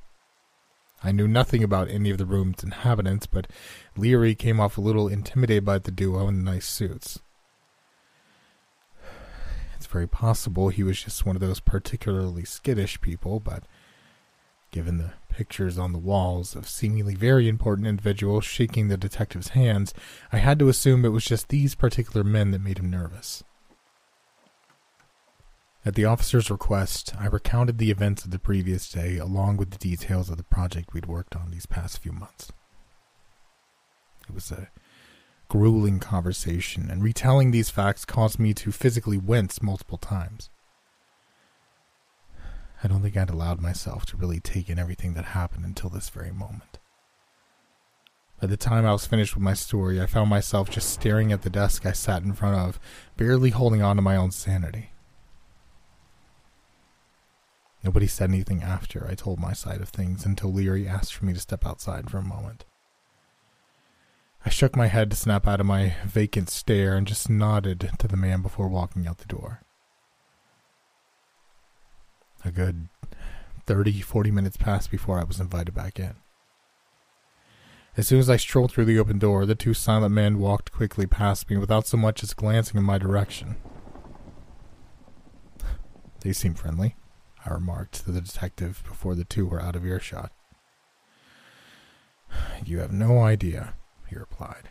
I 1.02 1.10
knew 1.10 1.26
nothing 1.26 1.64
about 1.64 1.88
any 1.88 2.08
of 2.10 2.18
the 2.18 2.24
room's 2.24 2.62
inhabitants, 2.62 3.26
but 3.26 3.48
Leary 3.96 4.36
came 4.36 4.60
off 4.60 4.78
a 4.78 4.80
little 4.80 5.08
intimidated 5.08 5.64
by 5.64 5.80
the 5.80 5.90
duo 5.90 6.28
in 6.28 6.36
the 6.36 6.52
nice 6.52 6.68
suits. 6.68 7.18
It's 9.74 9.86
very 9.86 10.06
possible 10.06 10.68
he 10.68 10.84
was 10.84 11.02
just 11.02 11.26
one 11.26 11.34
of 11.34 11.42
those 11.42 11.58
particularly 11.58 12.44
skittish 12.44 13.00
people, 13.00 13.40
but 13.40 13.64
given 14.70 14.98
the 14.98 15.14
pictures 15.30 15.80
on 15.80 15.90
the 15.90 15.98
walls 15.98 16.54
of 16.54 16.68
seemingly 16.68 17.16
very 17.16 17.48
important 17.48 17.88
individuals 17.88 18.44
shaking 18.44 18.86
the 18.86 18.96
detective's 18.96 19.48
hands, 19.48 19.92
I 20.32 20.36
had 20.36 20.60
to 20.60 20.68
assume 20.68 21.04
it 21.04 21.08
was 21.08 21.24
just 21.24 21.48
these 21.48 21.74
particular 21.74 22.22
men 22.22 22.52
that 22.52 22.60
made 22.60 22.78
him 22.78 22.88
nervous. 22.88 23.42
At 25.82 25.94
the 25.94 26.04
officer's 26.04 26.50
request, 26.50 27.14
I 27.18 27.26
recounted 27.26 27.78
the 27.78 27.90
events 27.90 28.24
of 28.24 28.30
the 28.30 28.38
previous 28.38 28.90
day 28.90 29.16
along 29.16 29.56
with 29.56 29.70
the 29.70 29.78
details 29.78 30.28
of 30.28 30.36
the 30.36 30.42
project 30.42 30.92
we'd 30.92 31.06
worked 31.06 31.34
on 31.34 31.50
these 31.50 31.64
past 31.64 31.98
few 31.98 32.12
months. 32.12 32.52
It 34.28 34.34
was 34.34 34.50
a 34.52 34.68
grueling 35.48 35.98
conversation, 35.98 36.90
and 36.90 37.02
retelling 37.02 37.50
these 37.50 37.70
facts 37.70 38.04
caused 38.04 38.38
me 38.38 38.52
to 38.54 38.70
physically 38.70 39.16
wince 39.16 39.62
multiple 39.62 39.96
times. 39.96 40.50
I 42.84 42.88
don't 42.88 43.00
think 43.00 43.16
I'd 43.16 43.30
allowed 43.30 43.60
myself 43.60 44.04
to 44.06 44.18
really 44.18 44.38
take 44.38 44.68
in 44.68 44.78
everything 44.78 45.14
that 45.14 45.26
happened 45.26 45.64
until 45.64 45.90
this 45.90 46.10
very 46.10 46.30
moment. 46.30 46.78
By 48.38 48.46
the 48.46 48.56
time 48.56 48.84
I 48.84 48.92
was 48.92 49.06
finished 49.06 49.34
with 49.34 49.42
my 49.42 49.54
story, 49.54 50.00
I 50.00 50.06
found 50.06 50.28
myself 50.28 50.70
just 50.70 50.90
staring 50.90 51.32
at 51.32 51.42
the 51.42 51.50
desk 51.50 51.84
I 51.86 51.92
sat 51.92 52.22
in 52.22 52.34
front 52.34 52.56
of, 52.56 52.78
barely 53.16 53.50
holding 53.50 53.82
on 53.82 53.96
to 53.96 54.02
my 54.02 54.16
own 54.16 54.30
sanity. 54.30 54.90
Nobody 57.82 58.06
said 58.06 58.30
anything 58.30 58.62
after 58.62 59.06
I 59.08 59.14
told 59.14 59.40
my 59.40 59.52
side 59.52 59.80
of 59.80 59.88
things 59.88 60.26
until 60.26 60.52
Leary 60.52 60.86
asked 60.86 61.14
for 61.14 61.24
me 61.24 61.32
to 61.32 61.40
step 61.40 61.66
outside 61.66 62.10
for 62.10 62.18
a 62.18 62.22
moment. 62.22 62.64
I 64.44 64.50
shook 64.50 64.76
my 64.76 64.86
head 64.86 65.10
to 65.10 65.16
snap 65.16 65.46
out 65.46 65.60
of 65.60 65.66
my 65.66 65.94
vacant 66.04 66.50
stare 66.50 66.96
and 66.96 67.06
just 67.06 67.28
nodded 67.28 67.90
to 67.98 68.08
the 68.08 68.16
man 68.16 68.42
before 68.42 68.68
walking 68.68 69.06
out 69.06 69.18
the 69.18 69.26
door. 69.26 69.62
A 72.44 72.50
good 72.50 72.88
30, 73.66 74.00
40 74.00 74.30
minutes 74.30 74.56
passed 74.56 74.90
before 74.90 75.18
I 75.18 75.24
was 75.24 75.40
invited 75.40 75.74
back 75.74 75.98
in. 75.98 76.14
As 77.96 78.06
soon 78.06 78.18
as 78.18 78.30
I 78.30 78.36
strolled 78.36 78.72
through 78.72 78.86
the 78.86 78.98
open 78.98 79.18
door, 79.18 79.44
the 79.44 79.54
two 79.54 79.74
silent 79.74 80.14
men 80.14 80.38
walked 80.38 80.72
quickly 80.72 81.06
past 81.06 81.50
me 81.50 81.56
without 81.56 81.86
so 81.86 81.96
much 81.96 82.22
as 82.22 82.34
glancing 82.34 82.78
in 82.78 82.84
my 82.84 82.98
direction. 82.98 83.56
They 86.20 86.32
seemed 86.32 86.58
friendly. 86.58 86.96
I 87.44 87.50
remarked 87.50 88.04
to 88.04 88.12
the 88.12 88.20
detective 88.20 88.82
before 88.86 89.14
the 89.14 89.24
two 89.24 89.46
were 89.46 89.60
out 89.60 89.76
of 89.76 89.86
earshot. 89.86 90.32
You 92.64 92.78
have 92.80 92.92
no 92.92 93.20
idea, 93.20 93.74
he 94.08 94.16
replied. 94.16 94.68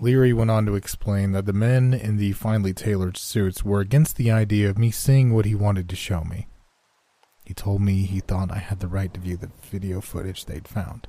Leary 0.00 0.32
went 0.32 0.50
on 0.50 0.66
to 0.66 0.74
explain 0.74 1.32
that 1.32 1.46
the 1.46 1.52
men 1.52 1.94
in 1.94 2.16
the 2.16 2.32
finely 2.32 2.74
tailored 2.74 3.16
suits 3.16 3.64
were 3.64 3.80
against 3.80 4.16
the 4.16 4.30
idea 4.30 4.68
of 4.68 4.76
me 4.76 4.90
seeing 4.90 5.32
what 5.32 5.44
he 5.44 5.54
wanted 5.54 5.88
to 5.88 5.96
show 5.96 6.22
me. 6.24 6.48
He 7.44 7.54
told 7.54 7.80
me 7.80 8.02
he 8.02 8.20
thought 8.20 8.50
I 8.50 8.58
had 8.58 8.80
the 8.80 8.88
right 8.88 9.12
to 9.14 9.20
view 9.20 9.36
the 9.36 9.50
video 9.62 10.00
footage 10.00 10.44
they'd 10.44 10.66
found. 10.66 11.06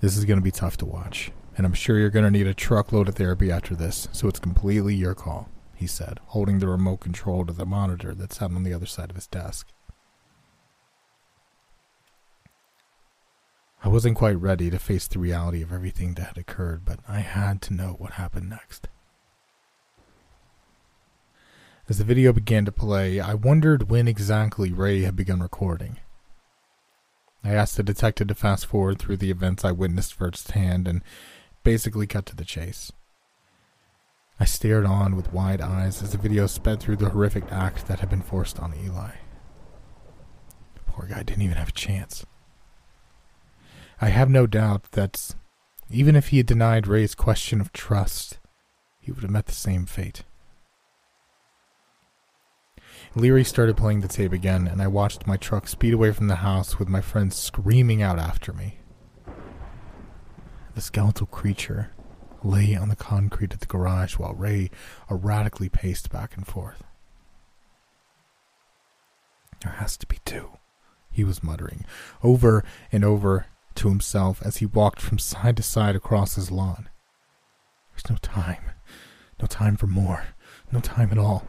This 0.00 0.16
is 0.16 0.24
going 0.24 0.38
to 0.38 0.44
be 0.44 0.50
tough 0.50 0.76
to 0.78 0.86
watch, 0.86 1.32
and 1.58 1.66
I'm 1.66 1.74
sure 1.74 1.98
you're 1.98 2.08
going 2.08 2.24
to 2.24 2.30
need 2.30 2.46
a 2.46 2.54
truckload 2.54 3.08
of 3.08 3.16
therapy 3.16 3.50
after 3.50 3.74
this, 3.74 4.06
so 4.12 4.28
it's 4.28 4.38
completely 4.38 4.94
your 4.94 5.16
call, 5.16 5.48
he 5.74 5.88
said, 5.88 6.20
holding 6.26 6.60
the 6.60 6.68
remote 6.68 7.00
control 7.00 7.44
to 7.44 7.52
the 7.52 7.66
monitor 7.66 8.14
that 8.14 8.32
sat 8.32 8.52
on 8.52 8.62
the 8.62 8.72
other 8.72 8.86
side 8.86 9.10
of 9.10 9.16
his 9.16 9.26
desk. 9.26 9.66
I 13.82 13.88
wasn't 13.88 14.16
quite 14.16 14.40
ready 14.40 14.70
to 14.70 14.78
face 14.78 15.08
the 15.08 15.18
reality 15.18 15.60
of 15.60 15.72
everything 15.72 16.14
that 16.14 16.28
had 16.28 16.38
occurred, 16.38 16.84
but 16.84 17.00
I 17.08 17.20
had 17.20 17.60
to 17.62 17.74
know 17.74 17.96
what 17.98 18.12
happened 18.12 18.48
next. 18.48 18.86
As 21.88 21.98
the 21.98 22.04
video 22.04 22.32
began 22.32 22.66
to 22.66 22.72
play, 22.72 23.18
I 23.18 23.34
wondered 23.34 23.90
when 23.90 24.06
exactly 24.06 24.70
Ray 24.72 25.02
had 25.02 25.16
begun 25.16 25.40
recording. 25.40 25.98
I 27.42 27.50
asked 27.50 27.76
the 27.76 27.82
detective 27.82 28.28
to 28.28 28.34
fast 28.34 28.66
forward 28.66 28.98
through 28.98 29.16
the 29.16 29.30
events 29.30 29.64
I 29.64 29.72
witnessed 29.72 30.14
firsthand 30.14 30.86
and 30.86 31.02
basically 31.68 32.06
cut 32.06 32.24
to 32.24 32.34
the 32.34 32.46
chase. 32.46 32.90
I 34.40 34.46
stared 34.46 34.86
on 34.86 35.14
with 35.14 35.34
wide 35.34 35.60
eyes 35.60 36.02
as 36.02 36.12
the 36.12 36.16
video 36.16 36.46
sped 36.46 36.80
through 36.80 36.96
the 36.96 37.10
horrific 37.10 37.44
act 37.52 37.88
that 37.88 38.00
had 38.00 38.08
been 38.08 38.22
forced 38.22 38.58
on 38.58 38.72
Eli. 38.72 39.10
The 40.76 40.80
poor 40.86 41.04
guy 41.04 41.22
didn't 41.22 41.42
even 41.42 41.58
have 41.58 41.68
a 41.68 41.72
chance. 41.72 42.24
I 44.00 44.08
have 44.08 44.30
no 44.30 44.46
doubt 44.46 44.92
that 44.92 45.34
even 45.90 46.16
if 46.16 46.28
he 46.28 46.38
had 46.38 46.46
denied 46.46 46.86
Ray's 46.86 47.14
question 47.14 47.60
of 47.60 47.70
trust, 47.74 48.38
he 48.98 49.12
would 49.12 49.22
have 49.22 49.30
met 49.30 49.44
the 49.44 49.52
same 49.52 49.84
fate. 49.84 50.24
Leary 53.14 53.44
started 53.44 53.76
playing 53.76 54.00
the 54.00 54.08
tape 54.08 54.32
again, 54.32 54.66
and 54.66 54.80
I 54.80 54.86
watched 54.86 55.26
my 55.26 55.36
truck 55.36 55.68
speed 55.68 55.92
away 55.92 56.12
from 56.12 56.28
the 56.28 56.36
house 56.36 56.78
with 56.78 56.88
my 56.88 57.02
friends 57.02 57.36
screaming 57.36 58.00
out 58.00 58.18
after 58.18 58.54
me. 58.54 58.78
The 60.78 60.82
skeletal 60.82 61.26
creature 61.26 61.90
lay 62.44 62.76
on 62.76 62.88
the 62.88 62.94
concrete 62.94 63.52
of 63.52 63.58
the 63.58 63.66
garage 63.66 64.16
while 64.16 64.32
Ray 64.32 64.70
erratically 65.10 65.68
paced 65.68 66.08
back 66.08 66.36
and 66.36 66.46
forth. 66.46 66.84
There 69.60 69.72
has 69.72 69.96
to 69.96 70.06
be 70.06 70.18
two, 70.24 70.50
he 71.10 71.24
was 71.24 71.42
muttering, 71.42 71.84
over 72.22 72.62
and 72.92 73.04
over 73.04 73.46
to 73.74 73.88
himself 73.88 74.40
as 74.42 74.58
he 74.58 74.66
walked 74.66 75.00
from 75.00 75.18
side 75.18 75.56
to 75.56 75.64
side 75.64 75.96
across 75.96 76.36
his 76.36 76.52
lawn. 76.52 76.88
There's 77.90 78.08
no 78.08 78.16
time. 78.22 78.62
No 79.40 79.48
time 79.48 79.76
for 79.76 79.88
more. 79.88 80.26
No 80.70 80.78
time 80.78 81.10
at 81.10 81.18
all. 81.18 81.44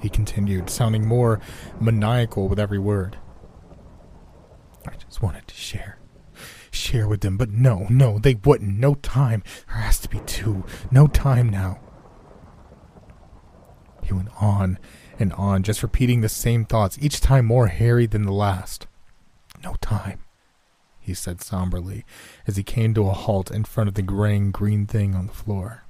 He 0.00 0.08
continued, 0.08 0.70
sounding 0.70 1.06
more 1.06 1.38
maniacal 1.78 2.48
with 2.48 2.58
every 2.58 2.78
word. 2.78 3.18
I 4.88 4.94
just 4.94 5.20
wanted 5.20 5.46
to 5.48 5.54
share 5.54 5.99
share 6.70 7.08
with 7.08 7.20
them, 7.20 7.36
but 7.36 7.50
no, 7.50 7.86
no, 7.88 8.18
they 8.18 8.34
wouldn't. 8.34 8.78
No 8.78 8.94
time. 8.94 9.42
There 9.66 9.76
has 9.76 9.98
to 10.00 10.08
be 10.08 10.20
two. 10.20 10.64
No 10.90 11.06
time 11.06 11.48
now. 11.48 11.80
He 14.02 14.12
went 14.12 14.30
on 14.40 14.78
and 15.18 15.32
on, 15.34 15.62
just 15.62 15.82
repeating 15.82 16.20
the 16.20 16.28
same 16.28 16.64
thoughts, 16.64 16.98
each 17.00 17.20
time 17.20 17.46
more 17.46 17.68
hairy 17.68 18.06
than 18.06 18.24
the 18.24 18.32
last. 18.32 18.86
No 19.62 19.74
time, 19.80 20.20
he 20.98 21.12
said 21.12 21.42
somberly, 21.42 22.04
as 22.46 22.56
he 22.56 22.62
came 22.62 22.94
to 22.94 23.06
a 23.06 23.12
halt 23.12 23.50
in 23.50 23.64
front 23.64 23.88
of 23.88 23.94
the 23.94 24.02
graying 24.02 24.50
green 24.50 24.86
thing 24.86 25.14
on 25.14 25.26
the 25.26 25.32
floor. 25.32 25.84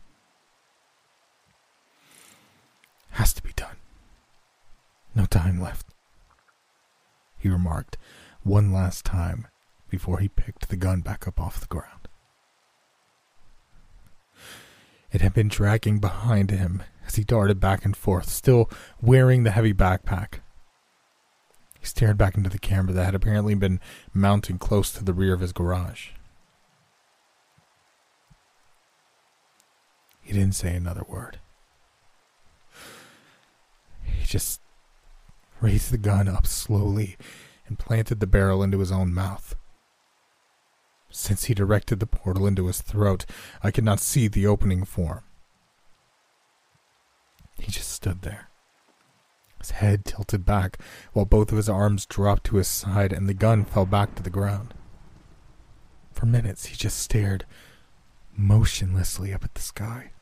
Has 3.13 3.33
to 3.35 3.43
be 3.43 3.53
done. 3.55 3.77
No 5.15 5.27
time 5.27 5.61
left, 5.61 5.87
he 7.39 7.49
remarked 7.49 7.97
one 8.43 8.73
last 8.73 9.05
time 9.05 9.47
before 9.91 10.19
he 10.19 10.29
picked 10.29 10.69
the 10.69 10.77
gun 10.77 11.01
back 11.01 11.27
up 11.27 11.41
off 11.41 11.61
the 11.61 11.67
ground. 11.67 12.09
It 15.13 15.21
had 15.21 15.35
been 15.35 15.49
dragging 15.49 15.99
behind 15.99 16.51
him 16.51 16.83
as 17.07 17.17
he 17.17 17.25
darted 17.25 17.59
back 17.59 17.85
and 17.85 17.97
forth, 17.97 18.29
still 18.29 18.71
wearing 19.03 19.43
the 19.43 19.51
heavy 19.51 19.75
backpack. 19.75 20.41
He 21.81 21.87
stared 21.87 22.17
back 22.17 22.37
into 22.37 22.51
the 22.51 22.59
camera 22.59 22.93
that 22.93 23.07
had 23.07 23.15
apparently 23.15 23.55
been 23.55 23.81
mounted 24.15 24.61
close 24.61 24.93
to 24.93 25.05
the 25.05 25.13
rear 25.13 25.35
of 25.35 25.41
his 25.41 25.53
garage. 25.53 26.11
He 30.21 30.33
didn't 30.33 30.55
say 30.55 30.77
another 30.77 31.03
word. 31.09 31.41
He 34.05 34.25
just 34.25 34.61
raised 35.61 35.91
the 35.91 35.99
gun 35.99 36.29
up 36.29 36.47
slowly 36.47 37.17
and 37.67 37.79
planted 37.79 38.21
the 38.21 38.27
barrel 38.27 38.63
into 38.63 38.79
his 38.79 38.93
own 38.93 39.13
mouth. 39.13 39.57
Since 41.11 41.45
he 41.45 41.55
directed 41.55 41.99
the 41.99 42.07
portal 42.07 42.47
into 42.47 42.67
his 42.67 42.81
throat, 42.81 43.27
I 43.63 43.71
could 43.71 43.85
not 43.85 44.01
see 44.01 44.29
the 44.29 44.47
opening 44.47 44.85
form. 44.85 45.23
He 47.59 47.71
just 47.71 47.91
stood 47.91 48.23
there, 48.23 48.49
his 49.59 49.73
head 49.73 50.05
tilted 50.05 50.47
back, 50.47 50.79
while 51.13 51.27
both 51.27 51.51
of 51.51 51.57
his 51.57 51.69
arms 51.69 52.07
dropped 52.07 52.45
to 52.45 52.57
his 52.57 52.69
side 52.69 53.13
and 53.13 53.29
the 53.29 53.35
gun 53.35 53.65
fell 53.65 53.87
back 53.87 54.15
to 54.15 54.23
the 54.23 54.31
ground. 54.31 54.73
For 56.13 56.27
minutes, 56.27 56.67
he 56.67 56.77
just 56.77 56.99
stared 56.99 57.45
motionlessly 58.37 59.35
up 59.35 59.45
at 59.45 59.55
the 59.55 59.61
sky. 59.61 60.13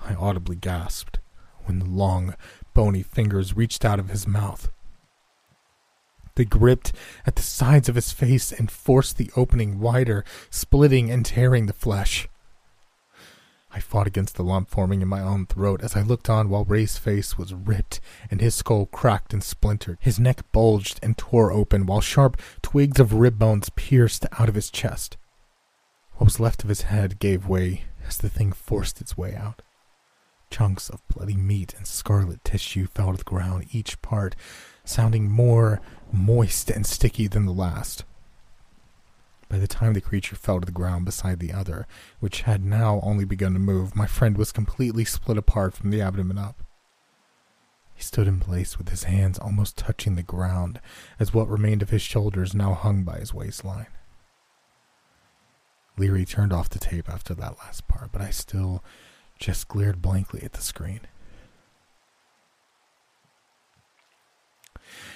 I 0.00 0.14
audibly 0.14 0.56
gasped 0.56 1.18
when 1.64 1.78
the 1.78 1.84
long, 1.84 2.34
bony 2.72 3.02
fingers 3.02 3.56
reached 3.56 3.84
out 3.84 4.00
of 4.00 4.08
his 4.08 4.26
mouth 4.26 4.70
they 6.34 6.44
gripped 6.44 6.92
at 7.26 7.36
the 7.36 7.42
sides 7.42 7.88
of 7.88 7.94
his 7.94 8.12
face 8.12 8.52
and 8.52 8.70
forced 8.70 9.16
the 9.16 9.30
opening 9.36 9.80
wider, 9.80 10.24
splitting 10.50 11.10
and 11.10 11.24
tearing 11.24 11.66
the 11.66 11.72
flesh. 11.72 12.28
I 13.72 13.78
fought 13.78 14.08
against 14.08 14.34
the 14.34 14.42
lump 14.42 14.68
forming 14.68 15.00
in 15.00 15.08
my 15.08 15.20
own 15.20 15.46
throat 15.46 15.80
as 15.82 15.96
I 15.96 16.02
looked 16.02 16.28
on 16.28 16.48
while 16.48 16.64
Ray's 16.64 16.98
face 16.98 17.38
was 17.38 17.54
ripped 17.54 18.00
and 18.30 18.40
his 18.40 18.56
skull 18.56 18.86
cracked 18.86 19.32
and 19.32 19.44
splintered. 19.44 19.98
His 20.00 20.18
neck 20.18 20.40
bulged 20.50 20.98
and 21.02 21.16
tore 21.16 21.52
open 21.52 21.86
while 21.86 22.00
sharp 22.00 22.40
twigs 22.62 22.98
of 22.98 23.14
rib 23.14 23.38
bones 23.38 23.70
pierced 23.70 24.26
out 24.38 24.48
of 24.48 24.56
his 24.56 24.70
chest. 24.70 25.16
What 26.14 26.24
was 26.24 26.40
left 26.40 26.64
of 26.64 26.68
his 26.68 26.82
head 26.82 27.20
gave 27.20 27.46
way 27.46 27.84
as 28.06 28.18
the 28.18 28.28
thing 28.28 28.50
forced 28.50 29.00
its 29.00 29.16
way 29.16 29.36
out. 29.36 29.62
Chunks 30.50 30.90
of 30.90 31.06
bloody 31.06 31.36
meat 31.36 31.72
and 31.76 31.86
scarlet 31.86 32.44
tissue 32.44 32.88
fell 32.88 33.12
to 33.12 33.18
the 33.18 33.24
ground, 33.24 33.66
each 33.70 34.02
part 34.02 34.34
sounding 34.84 35.30
more 35.30 35.80
moist 36.12 36.70
and 36.70 36.86
sticky 36.86 37.26
than 37.26 37.46
the 37.46 37.52
last. 37.52 38.04
By 39.48 39.58
the 39.58 39.66
time 39.66 39.94
the 39.94 40.00
creature 40.00 40.36
fell 40.36 40.60
to 40.60 40.66
the 40.66 40.72
ground 40.72 41.04
beside 41.04 41.40
the 41.40 41.52
other, 41.52 41.86
which 42.20 42.42
had 42.42 42.64
now 42.64 43.00
only 43.02 43.24
begun 43.24 43.52
to 43.54 43.58
move, 43.58 43.96
my 43.96 44.06
friend 44.06 44.38
was 44.38 44.52
completely 44.52 45.04
split 45.04 45.36
apart 45.36 45.74
from 45.74 45.90
the 45.90 46.00
abdomen 46.00 46.38
up. 46.38 46.62
He 47.94 48.02
stood 48.02 48.28
in 48.28 48.40
place 48.40 48.78
with 48.78 48.88
his 48.88 49.02
hands 49.04 49.38
almost 49.38 49.76
touching 49.76 50.14
the 50.14 50.22
ground, 50.22 50.80
as 51.18 51.34
what 51.34 51.48
remained 51.48 51.82
of 51.82 51.90
his 51.90 52.00
shoulders 52.00 52.54
now 52.54 52.74
hung 52.74 53.02
by 53.02 53.18
his 53.18 53.34
waistline. 53.34 53.88
Leary 55.98 56.24
turned 56.24 56.52
off 56.52 56.70
the 56.70 56.78
tape 56.78 57.10
after 57.10 57.34
that 57.34 57.58
last 57.58 57.86
part, 57.88 58.10
but 58.12 58.22
I 58.22 58.30
still 58.30 58.82
just 59.38 59.68
glared 59.68 60.00
blankly 60.00 60.42
at 60.42 60.52
the 60.52 60.62
screen. 60.62 61.00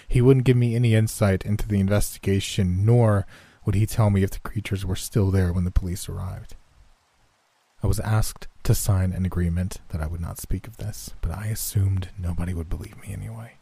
He 0.09 0.21
wouldn't 0.21 0.47
give 0.47 0.57
me 0.57 0.75
any 0.75 0.95
insight 0.95 1.45
into 1.45 1.67
the 1.67 1.81
investigation, 1.81 2.85
nor 2.85 3.27
would 3.65 3.75
he 3.75 3.87
tell 3.87 4.11
me 4.11 4.23
if 4.23 4.31
the 4.31 4.41
creatures 4.41 4.85
were 4.85 4.97
still 4.97 5.31
there 5.31 5.53
when 5.53 5.65
the 5.65 5.71
police 5.71 6.09
arrived. 6.09 6.57
I 7.83 7.87
was 7.87 8.01
asked 8.01 8.49
to 8.65 8.75
sign 8.75 9.13
an 9.13 9.27
agreement 9.27 9.79
that 9.89 10.01
I 10.01 10.07
would 10.07 10.21
not 10.21 10.39
speak 10.39 10.67
of 10.67 10.79
this, 10.79 11.11
but 11.21 11.31
I 11.31 11.47
assumed 11.47 12.09
nobody 12.19 12.55
would 12.55 12.69
believe 12.69 13.01
me 13.01 13.13
anyway. 13.13 13.55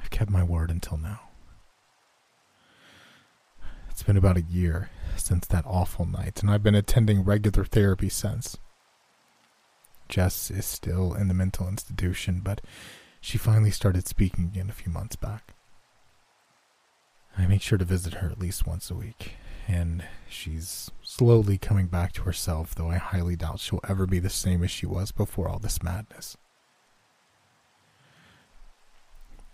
I've 0.00 0.10
kept 0.10 0.30
my 0.30 0.44
word 0.44 0.70
until 0.70 0.98
now. 0.98 1.20
It's 3.90 4.02
been 4.02 4.16
about 4.16 4.36
a 4.36 4.42
year 4.42 4.90
since 5.16 5.46
that 5.46 5.64
awful 5.66 6.04
night, 6.04 6.42
and 6.42 6.50
I've 6.50 6.62
been 6.62 6.74
attending 6.74 7.24
regular 7.24 7.64
therapy 7.64 8.08
since. 8.08 8.56
Jess 10.08 10.50
is 10.50 10.66
still 10.66 11.14
in 11.14 11.28
the 11.28 11.34
mental 11.34 11.66
institution, 11.66 12.40
but 12.44 12.60
she 13.26 13.38
finally 13.38 13.72
started 13.72 14.06
speaking 14.06 14.44
again 14.44 14.70
a 14.70 14.72
few 14.72 14.92
months 14.92 15.16
back. 15.16 15.52
I 17.36 17.44
make 17.48 17.60
sure 17.60 17.76
to 17.76 17.84
visit 17.84 18.14
her 18.14 18.28
at 18.30 18.38
least 18.38 18.68
once 18.68 18.88
a 18.88 18.94
week, 18.94 19.32
and 19.66 20.04
she's 20.28 20.92
slowly 21.02 21.58
coming 21.58 21.88
back 21.88 22.12
to 22.12 22.22
herself, 22.22 22.76
though 22.76 22.88
I 22.88 22.98
highly 22.98 23.34
doubt 23.34 23.58
she'll 23.58 23.80
ever 23.88 24.06
be 24.06 24.20
the 24.20 24.30
same 24.30 24.62
as 24.62 24.70
she 24.70 24.86
was 24.86 25.10
before 25.10 25.48
all 25.48 25.58
this 25.58 25.82
madness. 25.82 26.36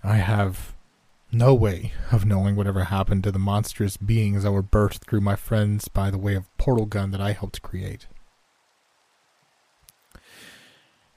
I 0.04 0.16
have 0.16 0.74
no 1.32 1.54
way 1.54 1.94
of 2.10 2.26
knowing 2.26 2.56
whatever 2.56 2.84
happened 2.84 3.24
to 3.24 3.32
the 3.32 3.38
monstrous 3.38 3.96
beings 3.96 4.42
that 4.42 4.52
were 4.52 4.62
birthed 4.62 5.06
through 5.08 5.22
my 5.22 5.34
friends 5.34 5.88
by 5.88 6.10
the 6.10 6.18
way 6.18 6.34
of 6.34 6.54
portal 6.58 6.84
gun 6.84 7.10
that 7.12 7.22
I 7.22 7.32
helped 7.32 7.62
create. 7.62 8.06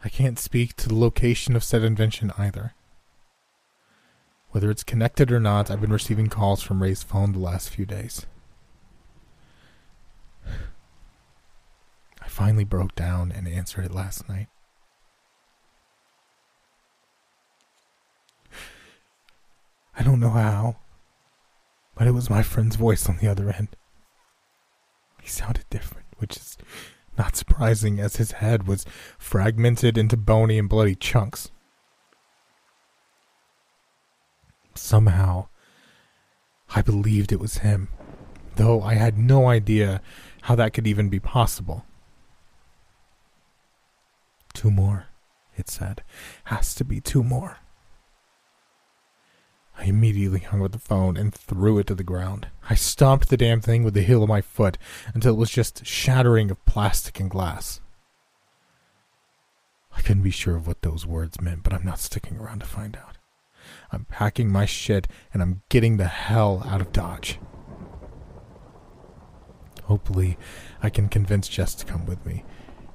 I 0.05 0.09
can't 0.09 0.37
speak 0.37 0.75
to 0.75 0.87
the 0.87 0.95
location 0.95 1.55
of 1.55 1.63
said 1.63 1.81
invention 1.83 2.31
either. 2.37 2.75
Whether 4.51 4.69
it's 4.69 4.83
connected 4.83 5.31
or 5.31 5.39
not, 5.39 5.71
I've 5.71 5.81
been 5.81 5.91
receiving 5.91 6.27
calls 6.27 6.61
from 6.61 6.83
Ray's 6.83 7.01
phone 7.01 7.31
the 7.31 7.39
last 7.39 7.71
few 7.71 7.87
days. 7.87 8.27
I 12.21 12.27
finally 12.27 12.63
broke 12.65 12.93
down 12.93 13.31
and 13.31 13.47
answered 13.47 13.83
it 13.83 13.95
last 13.95 14.29
night. 14.29 14.47
I 19.97 20.03
don't 20.03 20.19
know 20.19 20.29
how, 20.29 20.75
but 21.95 22.05
it 22.05 22.11
was 22.11 22.29
my 22.29 22.43
friend's 22.43 22.75
voice 22.75 23.09
on 23.09 23.17
the 23.17 23.27
other 23.27 23.49
end. 23.49 23.69
He 25.23 25.29
sounded 25.29 25.65
different, 25.71 26.05
which 26.17 26.37
is 26.37 26.57
not 27.17 27.35
surprising 27.35 27.99
as 27.99 28.17
his 28.17 28.33
head 28.33 28.67
was 28.67 28.85
fragmented 29.17 29.97
into 29.97 30.17
bony 30.17 30.57
and 30.57 30.69
bloody 30.69 30.95
chunks. 30.95 31.51
Somehow, 34.73 35.47
I 36.75 36.81
believed 36.81 37.31
it 37.31 37.39
was 37.39 37.59
him, 37.59 37.87
though 38.55 38.81
I 38.81 38.95
had 38.95 39.17
no 39.17 39.47
idea 39.47 40.01
how 40.43 40.55
that 40.55 40.73
could 40.73 40.87
even 40.87 41.09
be 41.09 41.19
possible. 41.19 41.85
Two 44.53 44.71
more, 44.71 45.07
it 45.55 45.69
said. 45.69 46.03
Has 46.45 46.75
to 46.75 46.83
be 46.83 46.99
two 46.99 47.23
more. 47.23 47.57
I 49.85 49.89
immediately 49.89 50.39
hung 50.39 50.63
up 50.65 50.71
the 50.71 50.79
phone 50.79 51.15
and 51.15 51.31
threw 51.31 51.77
it 51.77 51.85
to 51.87 51.95
the 51.95 52.03
ground. 52.03 52.47
I 52.67 52.73
stomped 52.73 53.29
the 53.29 53.37
damn 53.37 53.61
thing 53.61 53.83
with 53.83 53.93
the 53.93 54.01
heel 54.01 54.23
of 54.23 54.29
my 54.29 54.41
foot 54.41 54.79
until 55.13 55.35
it 55.35 55.37
was 55.37 55.51
just 55.51 55.85
shattering 55.85 56.49
of 56.49 56.65
plastic 56.65 57.19
and 57.19 57.29
glass. 57.29 57.81
I 59.95 60.01
couldn't 60.01 60.23
be 60.23 60.31
sure 60.31 60.55
of 60.55 60.65
what 60.65 60.81
those 60.81 61.05
words 61.05 61.39
meant, 61.39 61.61
but 61.61 61.71
I'm 61.71 61.85
not 61.85 61.99
sticking 61.99 62.37
around 62.37 62.61
to 62.61 62.65
find 62.65 62.97
out. 62.97 63.19
I'm 63.91 64.05
packing 64.05 64.49
my 64.49 64.65
shit 64.65 65.07
and 65.31 65.43
I'm 65.43 65.61
getting 65.69 65.97
the 65.97 66.07
hell 66.07 66.63
out 66.65 66.81
of 66.81 66.91
Dodge. 66.91 67.37
Hopefully, 69.83 70.35
I 70.81 70.89
can 70.89 71.09
convince 71.09 71.47
Jess 71.47 71.75
to 71.75 71.85
come 71.85 72.07
with 72.07 72.25
me, 72.25 72.43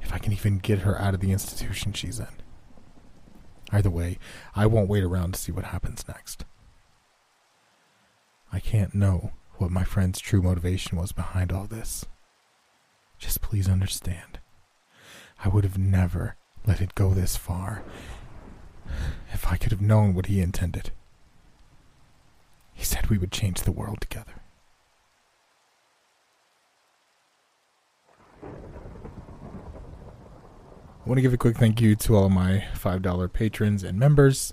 if 0.02 0.12
I 0.12 0.18
can 0.18 0.32
even 0.32 0.58
get 0.58 0.80
her 0.80 1.00
out 1.00 1.14
of 1.14 1.20
the 1.20 1.30
institution 1.30 1.92
she's 1.92 2.18
in. 2.18 2.26
Either 3.70 3.90
way, 3.90 4.18
I 4.56 4.66
won't 4.66 4.88
wait 4.88 5.04
around 5.04 5.34
to 5.34 5.40
see 5.40 5.52
what 5.52 5.66
happens 5.66 6.04
next. 6.08 6.44
I 8.52 8.60
can't 8.60 8.94
know 8.94 9.32
what 9.58 9.70
my 9.70 9.84
friend's 9.84 10.18
true 10.18 10.42
motivation 10.42 10.98
was 10.98 11.12
behind 11.12 11.52
all 11.52 11.64
this. 11.64 12.04
Just 13.18 13.42
please 13.42 13.68
understand. 13.68 14.40
I 15.44 15.48
would 15.48 15.64
have 15.64 15.78
never 15.78 16.36
let 16.66 16.80
it 16.80 16.94
go 16.94 17.14
this 17.14 17.36
far 17.36 17.82
if 19.32 19.46
I 19.46 19.56
could 19.56 19.70
have 19.70 19.80
known 19.80 20.14
what 20.14 20.26
he 20.26 20.40
intended. 20.40 20.90
He 22.74 22.84
said 22.84 23.06
we 23.06 23.18
would 23.18 23.32
change 23.32 23.62
the 23.62 23.72
world 23.72 24.00
together. 24.00 24.32
I 28.42 28.46
want 31.06 31.18
to 31.18 31.22
give 31.22 31.34
a 31.34 31.38
quick 31.38 31.56
thank 31.56 31.80
you 31.80 31.96
to 31.96 32.16
all 32.16 32.28
my 32.28 32.64
$5 32.74 33.32
patrons 33.32 33.82
and 33.82 33.98
members. 33.98 34.52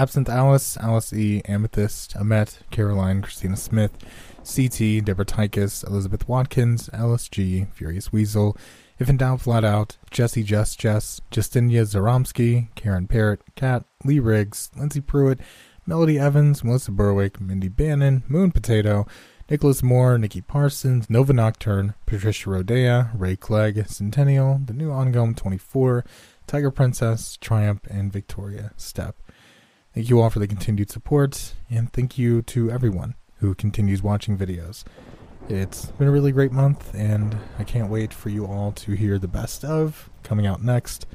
Absinthe 0.00 0.30
Alice, 0.30 0.78
Alice 0.78 1.12
E, 1.12 1.42
Amethyst, 1.44 2.16
Amet, 2.16 2.60
Caroline, 2.70 3.20
Christina 3.20 3.54
Smith, 3.54 3.92
CT, 4.38 5.04
Deborah 5.04 5.26
Tykus, 5.26 5.86
Elizabeth 5.86 6.26
Watkins, 6.26 6.88
Alice 6.94 7.28
G, 7.28 7.66
Furious 7.74 8.10
Weasel, 8.10 8.56
If 8.98 9.10
in 9.10 9.18
Doubt 9.18 9.42
Flat 9.42 9.62
Out, 9.62 9.98
Jesse 10.10 10.42
Just 10.42 10.80
Jess, 10.80 11.20
Justinia 11.30 11.82
Zaromsky, 11.82 12.74
Karen 12.76 13.08
Parrott, 13.08 13.42
Kat, 13.56 13.84
Lee 14.02 14.20
Riggs, 14.20 14.70
Lindsay 14.74 15.02
Pruitt, 15.02 15.38
Melody 15.84 16.18
Evans, 16.18 16.64
Melissa 16.64 16.92
Berwick, 16.92 17.38
Mindy 17.38 17.68
Bannon, 17.68 18.22
Moon 18.26 18.52
Potato, 18.52 19.06
Nicholas 19.50 19.82
Moore, 19.82 20.16
Nikki 20.16 20.40
Parsons, 20.40 21.10
Nova 21.10 21.34
Nocturne, 21.34 21.92
Patricia 22.06 22.48
Rodea, 22.48 23.10
Ray 23.12 23.36
Clegg, 23.36 23.86
Centennial, 23.86 24.62
The 24.64 24.72
New 24.72 24.88
Ongome 24.88 25.36
24, 25.36 26.06
Tiger 26.46 26.70
Princess, 26.70 27.36
Triumph, 27.36 27.82
and 27.90 28.10
Victoria 28.10 28.72
Step. 28.78 29.16
Thank 29.92 30.08
you 30.08 30.20
all 30.20 30.30
for 30.30 30.38
the 30.38 30.46
continued 30.46 30.88
support, 30.88 31.54
and 31.68 31.92
thank 31.92 32.16
you 32.16 32.42
to 32.42 32.70
everyone 32.70 33.16
who 33.38 33.56
continues 33.56 34.04
watching 34.04 34.38
videos. 34.38 34.84
It's 35.48 35.86
been 35.86 36.06
a 36.06 36.12
really 36.12 36.30
great 36.30 36.52
month, 36.52 36.94
and 36.94 37.36
I 37.58 37.64
can't 37.64 37.90
wait 37.90 38.14
for 38.14 38.28
you 38.28 38.46
all 38.46 38.70
to 38.70 38.92
hear 38.92 39.18
the 39.18 39.26
best 39.26 39.64
of 39.64 40.08
coming 40.22 40.46
out 40.46 40.62
next. 40.62 41.06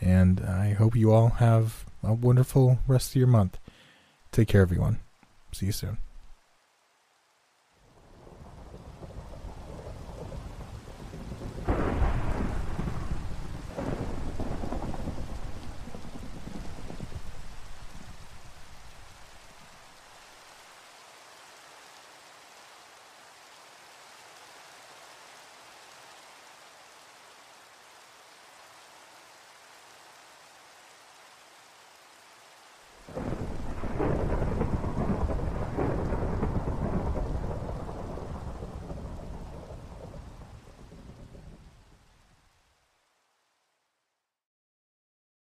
And 0.00 0.40
I 0.40 0.74
hope 0.74 0.94
you 0.94 1.12
all 1.12 1.28
have 1.28 1.86
a 2.04 2.14
wonderful 2.14 2.78
rest 2.86 3.10
of 3.10 3.16
your 3.16 3.26
month. 3.26 3.58
Take 4.30 4.46
care, 4.46 4.62
everyone. 4.62 5.00
See 5.50 5.66
you 5.66 5.72
soon. 5.72 5.98